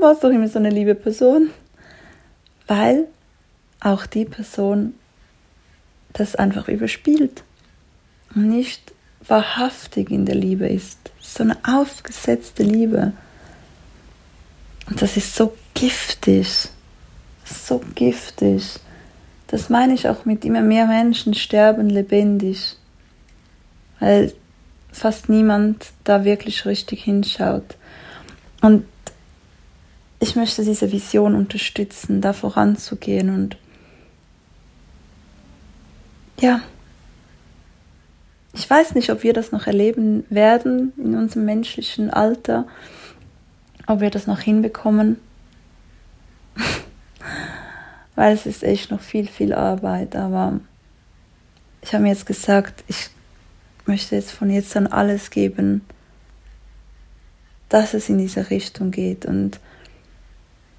warst 0.02 0.24
doch 0.24 0.30
immer 0.30 0.48
so 0.48 0.60
eine 0.60 0.70
liebe 0.70 0.96
Person. 0.96 1.52
Weil 2.68 3.08
auch 3.80 4.06
die 4.06 4.26
Person 4.26 4.96
das 6.14 6.36
einfach 6.36 6.68
überspielt 6.68 7.44
und 8.36 8.50
nicht 8.50 8.94
wahrhaftig 9.28 10.10
in 10.12 10.26
der 10.26 10.36
Liebe 10.36 10.68
ist. 10.68 11.12
So 11.20 11.44
eine 11.44 11.58
aufgesetzte 11.64 12.64
Liebe. 12.64 13.14
Und 14.88 15.02
das 15.02 15.18
ist 15.18 15.36
so 15.36 15.56
giftig. 15.74 16.70
So 17.46 17.82
giftig. 17.96 18.80
Das 19.50 19.70
meine 19.70 19.94
ich 19.94 20.08
auch 20.08 20.26
mit 20.26 20.46
immer 20.46 20.62
mehr 20.62 20.86
Menschen 20.86 21.34
sterben 21.34 21.90
lebendig. 21.90 22.78
Weil 24.00 24.34
fast 24.92 25.30
niemand 25.30 25.92
da 26.04 26.24
wirklich 26.24 26.66
richtig 26.66 27.04
hinschaut. 27.04 27.78
Und 28.62 28.86
ich 30.20 30.36
möchte 30.36 30.64
diese 30.64 30.92
Vision 30.92 31.36
unterstützen, 31.36 32.22
da 32.22 32.34
voranzugehen 32.34 33.30
und 33.30 33.58
ja, 36.42 36.62
ich 38.54 38.70
weiß 38.70 38.96
nicht, 38.96 39.10
ob 39.12 39.24
wir 39.24 39.34
das 39.34 39.52
noch 39.52 39.68
erleben 39.68 40.26
werden 40.30 40.94
in 40.98 41.16
unserem 41.16 41.46
menschlichen 41.46 42.10
Alter, 42.10 42.66
ob 43.88 44.02
wir 44.02 44.10
das 44.10 44.28
noch 44.28 44.40
hinbekommen, 44.40 45.18
weil 48.20 48.34
es 48.34 48.46
ist 48.46 48.66
echt 48.66 48.92
noch 48.92 49.00
viel, 49.00 49.28
viel 49.28 49.54
Arbeit, 49.54 50.14
aber 50.14 50.60
ich 51.82 51.94
habe 51.94 52.04
mir 52.04 52.10
jetzt 52.10 52.26
gesagt, 52.26 52.84
ich 52.90 53.12
möchte 53.86 54.18
jetzt 54.18 54.32
von 54.32 54.50
jetzt 54.50 54.76
an 54.76 54.88
alles 54.88 55.30
geben, 55.30 55.86
dass 57.70 57.94
es 57.94 58.10
in 58.10 58.18
diese 58.18 58.50
Richtung 58.50 58.92
geht 58.92 59.26
und 59.26 59.62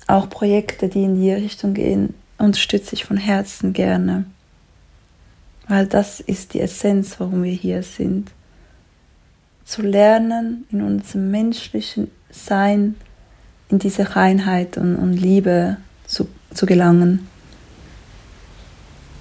auch 0.06 0.28
Projekte, 0.28 0.90
die 0.90 1.04
in 1.04 1.18
die 1.18 1.32
Richtung 1.32 1.72
gehen, 1.72 2.12
unterstütze 2.36 2.94
ich 2.94 3.06
von 3.06 3.16
Herzen 3.16 3.72
gerne. 3.72 4.26
Weil 5.66 5.86
das 5.86 6.20
ist 6.20 6.52
die 6.52 6.60
Essenz, 6.60 7.20
warum 7.20 7.42
wir 7.42 7.54
hier 7.54 7.82
sind. 7.82 8.32
Zu 9.64 9.80
lernen, 9.80 10.66
in 10.70 10.82
unserem 10.82 11.30
menschlichen 11.30 12.10
Sein, 12.30 12.96
in 13.70 13.78
diese 13.78 14.14
Reinheit 14.14 14.76
und, 14.76 14.96
und 14.96 15.14
Liebe 15.14 15.78
zu, 16.06 16.28
zu 16.52 16.66
gelangen. 16.66 17.29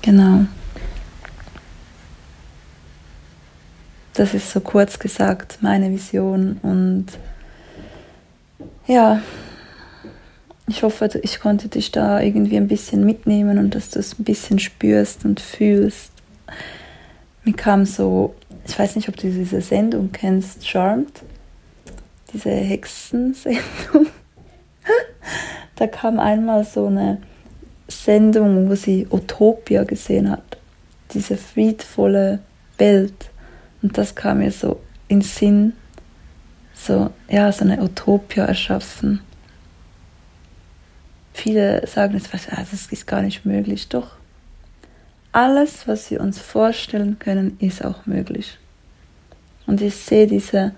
Genau. 0.01 0.45
Das 4.13 4.33
ist 4.33 4.51
so 4.51 4.59
kurz 4.59 4.99
gesagt 4.99 5.59
meine 5.61 5.89
Vision 5.91 6.59
und 6.61 7.05
ja, 8.85 9.21
ich 10.67 10.83
hoffe, 10.83 11.09
ich 11.23 11.39
konnte 11.39 11.67
dich 11.67 11.91
da 11.91 12.19
irgendwie 12.19 12.57
ein 12.57 12.67
bisschen 12.67 13.05
mitnehmen 13.05 13.57
und 13.57 13.75
dass 13.75 13.89
du 13.89 13.99
es 13.99 14.19
ein 14.19 14.23
bisschen 14.23 14.59
spürst 14.59 15.25
und 15.25 15.39
fühlst. 15.39 16.11
Mir 17.43 17.53
kam 17.53 17.85
so, 17.85 18.35
ich 18.67 18.77
weiß 18.77 18.95
nicht, 18.95 19.09
ob 19.09 19.15
du 19.15 19.31
diese 19.31 19.61
Sendung 19.61 20.11
kennst, 20.11 20.67
Charmed, 20.67 21.23
diese 22.33 22.51
Hexensendung. 22.51 23.61
da 25.75 25.87
kam 25.87 26.19
einmal 26.19 26.65
so 26.65 26.87
eine 26.87 27.21
Sendung, 27.89 28.69
wo 28.69 28.75
sie 28.75 29.07
Utopia 29.09 29.83
gesehen 29.83 30.29
hat, 30.29 30.57
diese 31.13 31.37
friedvolle 31.37 32.39
Welt. 32.77 33.29
Und 33.81 33.97
das 33.97 34.15
kam 34.15 34.39
mir 34.39 34.51
so 34.51 34.79
in 35.07 35.21
Sinn, 35.21 35.73
so, 36.73 37.09
ja, 37.27 37.51
so 37.51 37.65
eine 37.65 37.81
Utopia 37.81 38.45
erschaffen. 38.45 39.21
Viele 41.33 41.85
sagen 41.87 42.15
jetzt, 42.15 42.29
ah, 42.33 42.65
das 42.71 42.87
ist 42.87 43.07
gar 43.07 43.21
nicht 43.21 43.45
möglich. 43.45 43.89
Doch, 43.89 44.11
alles, 45.31 45.87
was 45.87 46.09
wir 46.11 46.21
uns 46.21 46.39
vorstellen 46.39 47.17
können, 47.19 47.57
ist 47.59 47.83
auch 47.83 48.05
möglich. 48.05 48.57
Und 49.67 49.81
ich 49.81 49.95
sehe 49.95 50.27
diese 50.27 50.73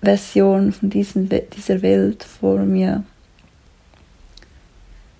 Version 0.00 0.72
von 0.72 0.90
diesen, 0.90 1.28
dieser 1.28 1.82
Welt 1.82 2.22
vor 2.22 2.60
mir. 2.60 3.02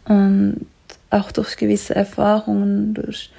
Und 0.08 0.66
auch 1.10 1.30
durch 1.30 1.56
gewisse 1.56 1.94
Erfahrungen, 1.94 2.94
durch 2.94 3.30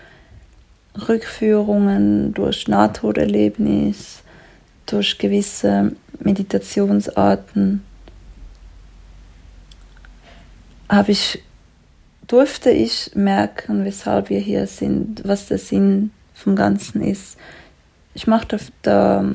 Rückführungen, 1.07 2.33
durch 2.33 2.67
Nahtoderlebnis, 2.67 4.23
durch 4.85 5.17
gewisse 5.17 5.91
Meditationsarten 6.19 7.83
habe 10.89 11.11
ich, 11.11 11.43
durfte 12.27 12.71
ich 12.71 13.11
merken, 13.15 13.85
weshalb 13.85 14.29
wir 14.29 14.39
hier 14.39 14.65
sind, 14.67 15.21
was 15.27 15.47
der 15.47 15.59
Sinn 15.59 16.11
vom 16.33 16.55
Ganzen 16.55 17.01
ist. 17.01 17.37
Ich 18.13 18.25
mache 18.25 18.57
da 18.81 19.25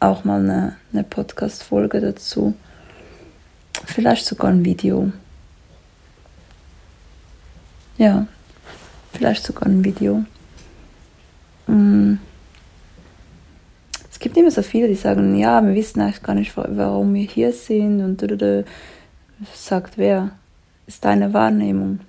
auch 0.00 0.24
mal 0.24 0.40
eine, 0.40 0.76
eine 0.92 1.04
Podcast-Folge 1.04 2.00
dazu. 2.00 2.54
Vielleicht 3.86 4.26
sogar 4.26 4.50
ein 4.50 4.64
Video. 4.64 5.12
Ja, 7.96 8.26
vielleicht 9.12 9.44
sogar 9.44 9.66
ein 9.66 9.84
Video. 9.84 10.24
Mm. 11.66 12.14
Es 14.10 14.18
gibt 14.18 14.36
immer 14.36 14.50
so 14.50 14.62
viele, 14.62 14.88
die 14.88 14.94
sagen, 14.94 15.36
ja, 15.36 15.64
wir 15.64 15.74
wissen 15.74 16.00
eigentlich 16.00 16.22
gar 16.22 16.34
nicht, 16.34 16.56
warum 16.56 17.14
wir 17.14 17.24
hier 17.24 17.52
sind 17.52 18.00
und 18.00 18.24
sagt 19.52 19.98
wer, 19.98 20.30
ist 20.86 21.04
deine 21.04 21.34
Wahrnehmung. 21.34 22.00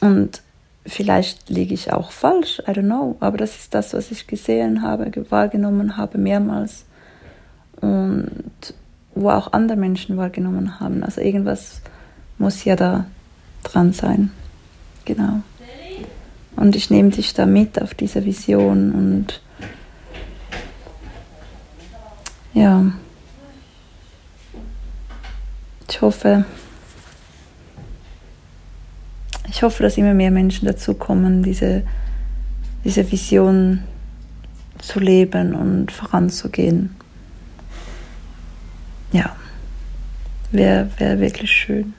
Und 0.00 0.42
vielleicht 0.86 1.50
liege 1.50 1.74
ich 1.74 1.92
auch 1.92 2.12
falsch, 2.12 2.60
I 2.60 2.70
don't 2.70 2.84
know, 2.84 3.16
aber 3.20 3.36
das 3.36 3.56
ist 3.56 3.74
das, 3.74 3.92
was 3.94 4.10
ich 4.10 4.26
gesehen 4.26 4.82
habe, 4.82 5.10
wahrgenommen 5.30 5.96
habe 5.96 6.18
mehrmals 6.18 6.86
und 7.80 8.74
wo 9.14 9.30
auch 9.30 9.52
andere 9.52 9.76
Menschen 9.76 10.16
wahrgenommen 10.16 10.80
haben. 10.80 11.02
Also 11.02 11.20
irgendwas 11.20 11.82
muss 12.38 12.64
ja 12.64 12.76
da 12.76 13.06
dran 13.62 13.92
sein. 13.92 14.30
Genau. 15.04 15.42
Und 16.56 16.74
ich 16.74 16.90
nehme 16.90 17.10
dich 17.10 17.34
da 17.34 17.46
mit 17.46 17.80
auf 17.80 17.94
diese 17.94 18.24
Vision 18.24 18.92
und 18.92 19.40
ja, 22.52 22.84
ich 25.88 26.02
hoffe, 26.02 26.44
ich 29.48 29.62
hoffe, 29.62 29.82
dass 29.82 29.96
immer 29.96 30.14
mehr 30.14 30.30
Menschen 30.30 30.66
dazu 30.66 30.94
kommen, 30.94 31.42
diese, 31.42 31.84
diese 32.84 33.10
Vision 33.10 33.84
zu 34.80 35.00
leben 35.00 35.54
und 35.54 35.92
voranzugehen. 35.92 36.94
Ja, 39.12 39.34
wäre 40.50 40.88
wär 40.98 41.20
wirklich 41.20 41.50
schön. 41.50 41.94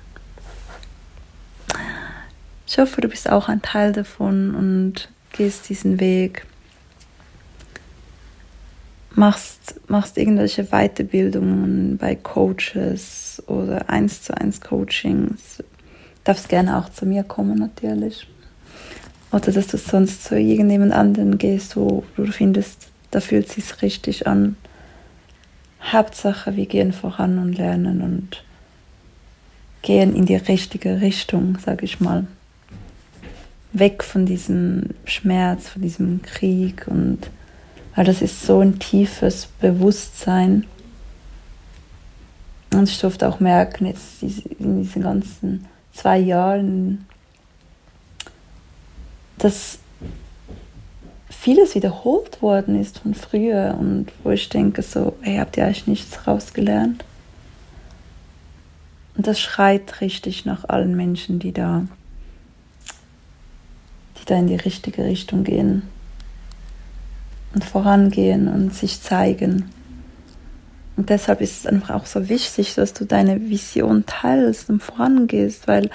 Ich 2.69 2.77
hoffe, 2.77 3.01
du 3.01 3.07
bist 3.07 3.27
auch 3.27 3.49
ein 3.49 3.63
Teil 3.63 3.93
davon 3.93 4.53
und 4.53 5.09
gehst 5.31 5.69
diesen 5.69 5.99
Weg. 5.99 6.45
Machst, 9.15 9.81
machst 9.87 10.19
irgendwelche 10.19 10.65
Weiterbildungen 10.65 11.97
bei 11.97 12.13
Coaches 12.13 13.41
oder 13.47 13.89
eins 13.89 14.21
zu 14.21 14.37
eins 14.37 14.61
Coachings. 14.61 15.63
Darfst 16.23 16.47
gerne 16.47 16.77
auch 16.77 16.89
zu 16.89 17.07
mir 17.07 17.23
kommen 17.23 17.57
natürlich. 17.57 18.27
Oder 19.31 19.51
dass 19.51 19.65
du 19.65 19.77
sonst 19.77 20.25
zu 20.25 20.37
irgendjemand 20.37 20.93
anderen 20.93 21.39
gehst, 21.39 21.75
wo 21.75 22.03
du 22.17 22.27
findest, 22.27 22.89
da 23.09 23.19
fühlt 23.19 23.47
es 23.47 23.55
sich 23.55 23.81
richtig 23.81 24.27
an. 24.27 24.57
Hauptsache, 25.81 26.55
wir 26.55 26.67
gehen 26.67 26.93
voran 26.93 27.39
und 27.39 27.53
lernen 27.53 28.01
und 28.03 28.43
gehen 29.81 30.15
in 30.15 30.27
die 30.27 30.35
richtige 30.35 31.01
Richtung, 31.01 31.57
sage 31.65 31.85
ich 31.85 31.99
mal 31.99 32.27
weg 33.71 34.03
von 34.03 34.25
diesem 34.25 34.89
Schmerz, 35.05 35.69
von 35.69 35.81
diesem 35.81 36.21
Krieg 36.21 36.87
und 36.87 37.29
weil 37.95 38.05
das 38.05 38.21
ist 38.21 38.43
so 38.43 38.59
ein 38.59 38.79
tiefes 38.79 39.47
Bewusstsein. 39.59 40.65
Und 42.73 42.87
ich 42.87 42.99
durfte 42.99 43.27
auch 43.27 43.39
merken, 43.39 43.87
jetzt 43.87 44.21
in 44.21 44.81
diesen 44.81 45.01
ganzen 45.01 45.65
zwei 45.91 46.17
Jahren, 46.17 47.05
dass 49.37 49.79
vieles 51.29 51.75
wiederholt 51.75 52.41
worden 52.41 52.79
ist 52.79 52.99
von 52.99 53.13
früher 53.13 53.75
und 53.79 54.07
wo 54.23 54.31
ich 54.31 54.49
denke 54.49 54.81
so, 54.81 55.15
hey, 55.21 55.37
habt 55.37 55.57
ihr 55.57 55.65
eigentlich 55.65 55.87
nichts 55.87 56.27
rausgelernt? 56.27 57.03
Und 59.17 59.27
das 59.27 59.39
schreit 59.39 59.99
richtig 59.99 60.45
nach 60.45 60.67
allen 60.69 60.95
Menschen, 60.95 61.39
die 61.39 61.51
da 61.51 61.85
da 64.29 64.37
in 64.37 64.47
die 64.47 64.55
richtige 64.55 65.03
Richtung 65.03 65.43
gehen 65.43 65.83
und 67.53 67.63
vorangehen 67.63 68.47
und 68.47 68.73
sich 68.73 69.01
zeigen. 69.01 69.71
Und 70.95 71.09
deshalb 71.09 71.41
ist 71.41 71.61
es 71.61 71.65
einfach 71.65 71.95
auch 71.95 72.05
so 72.05 72.29
wichtig, 72.29 72.75
dass 72.75 72.93
du 72.93 73.05
deine 73.05 73.49
Vision 73.49 74.05
teilst 74.05 74.69
und 74.69 74.83
vorangehst, 74.83 75.67
weil 75.67 75.89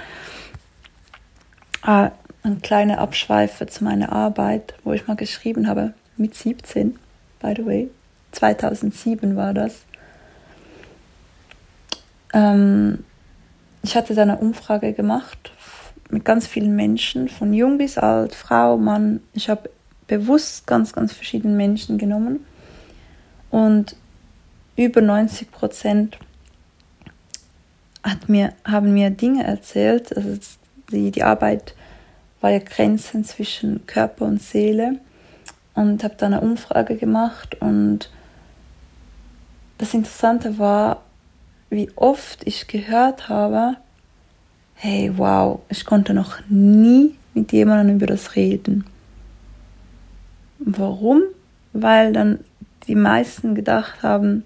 ah, 1.83 2.11
ein 2.43 2.61
kleiner 2.61 2.99
Abschweife 2.99 3.67
zu 3.67 3.83
meiner 3.83 4.11
Arbeit, 4.11 4.73
wo 4.83 4.93
ich 4.93 5.07
mal 5.07 5.15
geschrieben 5.15 5.67
habe, 5.67 5.93
mit 6.17 6.35
17, 6.35 6.97
by 7.39 7.53
the 7.55 7.65
way, 7.65 7.89
2007 8.31 9.35
war 9.35 9.53
das. 9.53 9.81
Ähm, 12.33 13.03
ich 13.83 13.95
hatte 13.95 14.15
da 14.15 14.23
eine 14.23 14.37
Umfrage 14.37 14.93
gemacht 14.93 15.51
mit 16.09 16.25
ganz 16.25 16.47
vielen 16.47 16.75
Menschen, 16.75 17.29
von 17.29 17.53
jung 17.53 17.77
bis 17.77 17.97
alt, 17.97 18.35
Frau, 18.35 18.77
Mann. 18.77 19.21
Ich 19.33 19.49
habe 19.49 19.69
bewusst 20.07 20.67
ganz, 20.67 20.93
ganz 20.93 21.13
verschiedene 21.13 21.55
Menschen 21.55 21.97
genommen 21.97 22.45
und 23.49 23.95
über 24.75 25.01
90 25.01 25.51
Prozent 25.51 26.17
hat 28.03 28.29
mir, 28.29 28.53
haben 28.65 28.93
mir 28.93 29.09
Dinge 29.09 29.45
erzählt. 29.45 30.15
Also 30.15 30.37
die, 30.91 31.11
die 31.11 31.23
Arbeit 31.23 31.73
war 32.41 32.51
ja 32.51 32.59
Grenzen 32.59 33.23
zwischen 33.23 33.87
Körper 33.87 34.25
und 34.25 34.41
Seele 34.41 34.99
und 35.73 36.03
habe 36.03 36.15
dann 36.17 36.33
eine 36.33 36.41
Umfrage 36.41 36.95
gemacht 36.95 37.59
und 37.61 38.09
das 39.77 39.93
Interessante 39.93 40.57
war, 40.57 41.03
wie 41.69 41.89
oft 41.95 42.45
ich 42.47 42.67
gehört 42.67 43.27
habe, 43.27 43.75
hey, 44.75 45.11
wow, 45.15 45.61
ich 45.69 45.85
konnte 45.85 46.13
noch 46.13 46.39
nie 46.47 47.15
mit 47.33 47.51
jemandem 47.51 47.95
über 47.97 48.05
das 48.05 48.35
reden. 48.35 48.85
Warum? 50.59 51.23
Weil 51.73 52.13
dann 52.13 52.39
die 52.87 52.95
meisten 52.95 53.55
gedacht 53.55 54.03
haben 54.03 54.43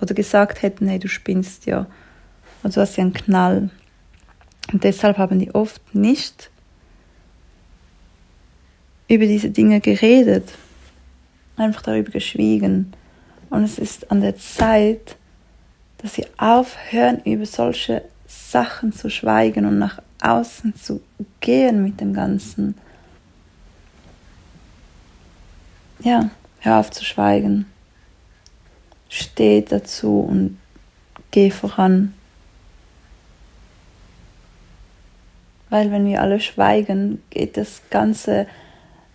oder 0.00 0.14
gesagt 0.14 0.62
hätten, 0.62 0.88
hey, 0.88 0.98
du 0.98 1.08
spinnst 1.08 1.66
ja. 1.66 1.86
Also 2.62 2.76
du 2.76 2.80
hast 2.82 2.96
ja 2.96 3.04
einen 3.04 3.12
Knall. 3.12 3.70
Und 4.72 4.84
deshalb 4.84 5.18
haben 5.18 5.38
die 5.38 5.54
oft 5.54 5.94
nicht 5.94 6.50
über 9.08 9.24
diese 9.24 9.50
Dinge 9.50 9.80
geredet, 9.80 10.52
einfach 11.56 11.82
darüber 11.82 12.10
geschwiegen. 12.10 12.92
Und 13.48 13.64
es 13.64 13.78
ist 13.78 14.10
an 14.10 14.20
der 14.20 14.36
Zeit, 14.36 15.16
dass 15.98 16.14
sie 16.14 16.26
aufhören, 16.36 17.22
über 17.24 17.46
solche 17.46 18.02
Sachen 18.28 18.92
zu 18.92 19.08
schweigen 19.08 19.64
und 19.64 19.78
nach 19.78 20.00
außen 20.22 20.76
zu 20.76 21.00
gehen 21.40 21.82
mit 21.82 22.00
dem 22.00 22.12
Ganzen. 22.12 22.74
Ja, 26.00 26.30
hör 26.60 26.78
auf 26.78 26.90
zu 26.90 27.04
schweigen. 27.04 27.66
Steh 29.08 29.62
dazu 29.62 30.20
und 30.20 30.58
geh 31.30 31.50
voran. 31.50 32.12
Weil 35.70 35.90
wenn 35.90 36.06
wir 36.06 36.20
alle 36.20 36.40
schweigen, 36.40 37.22
geht 37.30 37.56
das 37.56 37.82
ganze, 37.90 38.46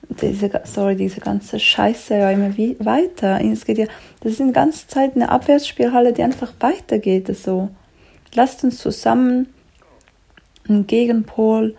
diese, 0.10 0.50
sorry, 0.66 0.96
diese 0.96 1.20
ganze 1.20 1.60
Scheiße 1.60 2.16
ja 2.16 2.32
immer 2.32 2.58
wie, 2.58 2.76
weiter. 2.80 3.40
Es 3.42 3.66
geht 3.66 3.78
ja, 3.78 3.86
das 4.22 4.34
ist 4.34 4.40
die 4.40 4.52
ganze 4.52 4.88
Zeit 4.88 5.16
eine 5.16 5.30
Abwärtsspirale, 5.30 6.14
die 6.14 6.24
einfach 6.24 6.54
weitergeht. 6.60 7.36
So. 7.38 7.70
Lasst 8.34 8.64
uns 8.64 8.78
zusammen 8.78 9.48
einen 10.68 10.88
Gegenpol 10.88 11.76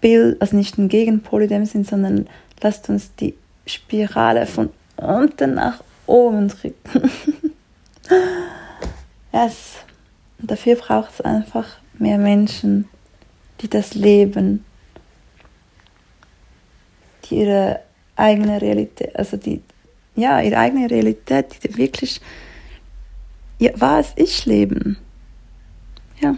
bilden, 0.00 0.40
also 0.40 0.56
nicht 0.56 0.78
einen 0.78 0.88
Gegenpol 0.88 1.42
in 1.42 1.48
dem 1.48 1.66
Sinn, 1.66 1.84
sondern 1.84 2.28
lasst 2.60 2.88
uns 2.88 3.14
die 3.14 3.34
Spirale 3.66 4.46
von 4.46 4.70
unten 4.96 5.54
nach 5.54 5.82
oben 6.06 6.48
drücken. 6.48 7.10
yes. 9.32 9.76
Und 10.40 10.50
dafür 10.50 10.74
braucht 10.74 11.12
es 11.14 11.20
einfach 11.20 11.68
mehr 11.98 12.18
Menschen, 12.18 12.88
die 13.60 13.70
das 13.70 13.94
leben, 13.94 14.64
die 17.24 17.36
ihre 17.36 17.80
eigene 18.16 18.60
Realität, 18.60 19.14
also 19.16 19.36
die, 19.36 19.62
ja, 20.16 20.40
ihre 20.40 20.58
eigene 20.58 20.90
Realität, 20.90 21.62
die 21.62 21.76
wirklich 21.76 22.20
ihr 23.58 23.80
wahres 23.80 24.12
Ich 24.16 24.44
leben. 24.46 24.98
Ja. 26.22 26.36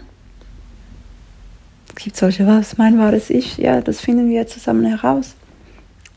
gibt 1.95 2.17
solche, 2.17 2.47
was 2.47 2.77
mein 2.77 2.97
wahres 2.97 3.29
Ich? 3.29 3.57
Ja, 3.57 3.81
das 3.81 4.01
finden 4.01 4.29
wir 4.29 4.47
zusammen 4.47 4.85
heraus. 4.85 5.35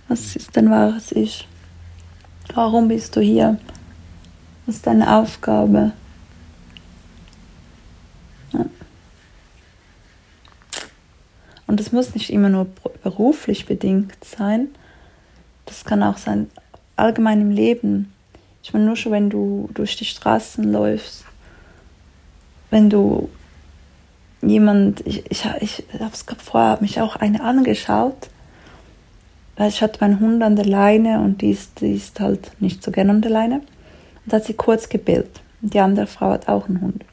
Was 0.09 0.37
ist 0.37 0.57
dein 0.57 0.71
wahres 0.71 1.13
Ich? 1.13 1.47
Warum 2.55 2.89
bist 2.89 3.15
du 3.15 3.21
hier? 3.21 3.59
Was 4.65 4.77
ist 4.77 4.87
deine 4.87 5.15
Aufgabe? 5.15 5.93
Ja. 8.53 8.65
Und 11.67 11.79
es 11.79 11.93
muss 11.93 12.15
nicht 12.15 12.31
immer 12.31 12.49
nur 12.49 12.67
beruflich 13.03 13.67
bedingt 13.67 14.25
sein. 14.25 14.69
Das 15.67 15.85
kann 15.85 16.03
auch 16.03 16.17
sein 16.17 16.51
allgemein 16.97 17.43
im 17.43 17.51
Leben. 17.51 18.13
Ich 18.63 18.73
meine, 18.73 18.87
nur 18.87 18.97
schon 18.97 19.13
wenn 19.13 19.31
du 19.31 19.69
durch 19.75 19.97
die 19.97 20.07
Straßen 20.07 20.65
läufst, 20.65 21.25
wenn 22.71 22.91
du 22.91 23.29
jemand, 24.43 25.07
ich, 25.07 25.31
ich, 25.31 25.45
ich 25.61 25.85
habe 26.01 26.13
es 26.13 26.25
vorher 26.39 26.79
mich 26.81 27.01
auch 27.01 27.17
eine 27.17 27.43
angeschaut, 27.43 28.29
weil 29.57 29.69
ich 29.69 29.83
hatte 29.83 29.99
meinen 30.01 30.21
Hund 30.21 30.43
an 30.43 30.57
der 30.57 30.67
Leine 30.67 31.21
und 31.21 31.43
die 31.43 31.51
ist, 31.51 31.81
die 31.81 31.95
ist 31.95 32.21
halt 32.21 32.53
nicht 32.61 32.83
so 32.83 32.91
gern 32.91 33.11
an 33.11 33.23
der 33.23 33.31
Leine. 33.31 33.61
Und 34.25 34.33
hat 34.33 34.45
sie 34.45 34.55
kurz 34.55 34.89
gebellt. 34.89 35.41
Und 35.63 35.75
die 35.75 35.81
andere 35.81 36.07
Frau 36.07 36.31
hat 36.31 36.49
auch 36.49 36.69
einen 36.69 36.81
Hund. 36.81 37.05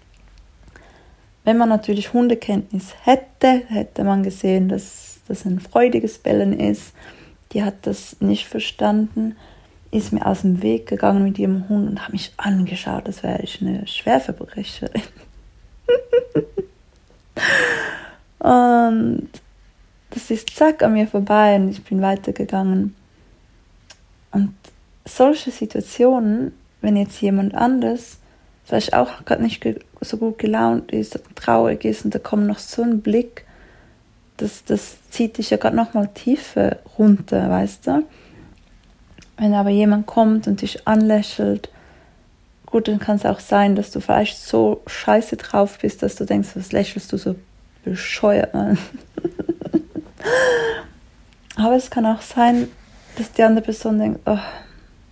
Wenn 1.44 1.58
man 1.58 1.70
natürlich 1.70 2.14
Hundekenntnis 2.14 2.94
hätte, 3.04 3.64
hätte 3.68 4.04
man 4.04 4.24
gesehen, 4.24 4.70
dass 4.70 5.20
das 5.28 5.46
ein 5.46 5.60
freudiges 5.60 6.18
Bellen 6.18 6.60
ist. 6.60 6.94
Die 7.52 7.64
hat 7.64 7.76
das 7.84 8.18
nicht 8.20 8.48
verstanden, 8.48 9.36
ist 9.92 10.12
mir 10.12 10.26
aus 10.26 10.42
dem 10.42 10.62
Weg 10.62 10.88
gegangen 10.88 11.24
mit 11.24 11.40
ihrem 11.40 11.70
Hund 11.70 11.90
und 11.90 12.04
hat 12.04 12.12
mich 12.12 12.34
angeschaut, 12.38 13.06
als 13.06 13.24
wäre 13.24 13.42
ich 13.42 13.62
eine 13.62 13.88
Schwerverbrecherin. 13.88 15.02
und 18.40 19.30
das 20.12 20.32
ist 20.32 20.56
zack 20.56 20.82
an 20.82 20.94
mir 20.94 21.08
vorbei 21.08 21.56
und 21.56 21.70
ich 21.70 21.84
bin 21.84 22.02
weitergegangen. 22.02 22.96
Und 24.32 24.54
solche 25.06 25.52
Situationen, 25.52 26.54
wenn 26.82 26.96
jetzt 26.96 27.22
jemand 27.22 27.56
anders 27.56 28.18
vielleicht 28.64 28.94
auch 28.94 29.24
gerade 29.26 29.44
nicht 29.44 29.64
so 30.02 30.18
gut 30.18 30.40
gelaunt 30.40 30.92
ist, 30.92 31.20
traurig 31.36 31.86
ist 31.86 32.06
und 32.06 32.16
da 32.16 32.20
kommt 32.20 32.48
noch 32.48 32.60
so 32.60 32.82
ein 32.82 33.02
Blick, 33.02 33.46
das, 34.38 34.66
das 34.66 34.98
zieht 35.10 35.38
dich 35.38 35.52
ja 35.52 35.58
gerade 35.58 35.76
noch 35.76 35.94
mal 35.94 36.08
tiefer 36.08 36.78
runter, 36.98 37.50
weißt 37.50 37.88
du? 37.88 38.04
Wenn 39.38 39.54
aber 39.54 39.70
jemand 39.70 40.08
kommt 40.08 40.48
und 40.48 40.62
dich 40.62 40.88
anlächelt, 40.88 41.70
gut, 42.66 42.88
dann 42.88 43.00
kann 43.00 43.18
es 43.18 43.26
auch 43.26 43.40
sein, 43.40 43.76
dass 43.76 43.92
du 43.92 44.00
vielleicht 44.00 44.38
so 44.38 44.82
scheiße 44.88 45.38
drauf 45.38 45.80
bist, 45.80 46.04
dass 46.04 46.16
du 46.16 46.26
denkst, 46.26 46.50
was 46.56 46.72
lächelst 46.72 47.12
du 47.12 47.18
so 47.18 47.36
bescheuert 47.84 48.54
an. 48.54 48.78
aber 51.56 51.76
es 51.76 51.90
kann 51.90 52.06
auch 52.06 52.22
sein, 52.22 52.68
dass 53.18 53.32
die 53.32 53.44
andere 53.44 53.64
Person 53.64 54.00
denkt, 54.00 54.20
oh, 54.26 54.40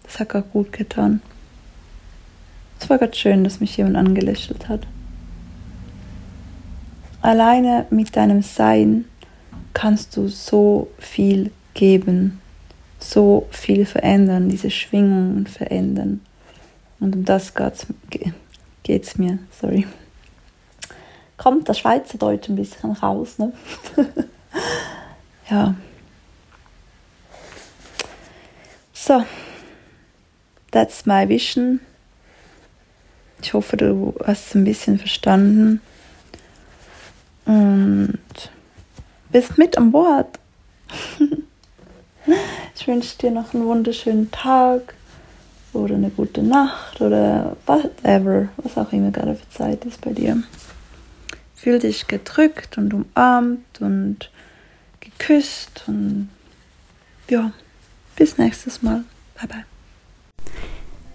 das 0.03 0.19
hat 0.19 0.29
gerade 0.29 0.47
gut 0.51 0.71
getan. 0.73 1.21
Es 2.79 2.89
war 2.89 2.97
gerade 2.97 3.15
schön, 3.15 3.43
dass 3.43 3.59
mich 3.59 3.77
jemand 3.77 3.95
angelächelt 3.95 4.67
hat. 4.67 4.81
Alleine 7.21 7.85
mit 7.89 8.15
deinem 8.17 8.41
Sein 8.41 9.05
kannst 9.73 10.17
du 10.17 10.27
so 10.27 10.89
viel 10.99 11.51
geben, 11.73 12.41
so 12.99 13.47
viel 13.51 13.85
verändern, 13.85 14.49
diese 14.49 14.69
Schwingungen 14.69 15.47
verändern. 15.47 16.19
Und 17.03 17.17
um 17.17 17.25
das 17.25 17.53
geht 17.53 19.03
es 19.03 19.17
mir, 19.17 19.39
sorry. 19.59 19.85
Kommt 21.35 21.67
das 21.67 21.79
Schweizerdeutsch 21.79 22.47
ein 22.47 22.55
bisschen 22.55 22.93
raus, 22.93 23.37
ne? 23.39 23.51
ja. 25.49 25.75
So, 28.93 29.25
that's 30.71 31.05
my 31.05 31.27
vision. 31.27 31.81
Ich 33.41 33.53
hoffe, 33.53 33.75
du 33.75 34.15
hast 34.25 34.47
es 34.47 34.55
ein 34.55 34.63
bisschen 34.63 34.97
verstanden 34.97 35.81
und 37.43 38.17
bist 39.29 39.57
mit 39.57 39.77
an 39.77 39.91
Bord. 39.91 40.39
ich 42.75 42.87
wünsche 42.87 43.17
dir 43.17 43.31
noch 43.31 43.53
einen 43.53 43.65
wunderschönen 43.65 44.31
Tag 44.31 44.95
oder 45.73 45.95
eine 45.95 46.09
gute 46.09 46.43
Nacht 46.43 47.01
oder 47.01 47.57
whatever, 47.65 48.49
was 48.57 48.77
auch 48.77 48.91
immer 48.93 49.11
gerade 49.11 49.35
für 49.35 49.49
Zeit 49.49 49.85
ist 49.85 50.01
bei 50.01 50.11
dir. 50.11 50.41
Fühl 51.55 51.79
dich 51.79 52.07
gedrückt 52.07 52.77
und 52.77 52.93
umarmt 52.93 53.81
und 53.81 54.29
geküsst 54.99 55.83
und 55.87 56.29
ja, 57.29 57.51
bis 58.15 58.37
nächstes 58.37 58.81
Mal. 58.81 59.03
Bye 59.35 59.47
bye. 59.47 59.72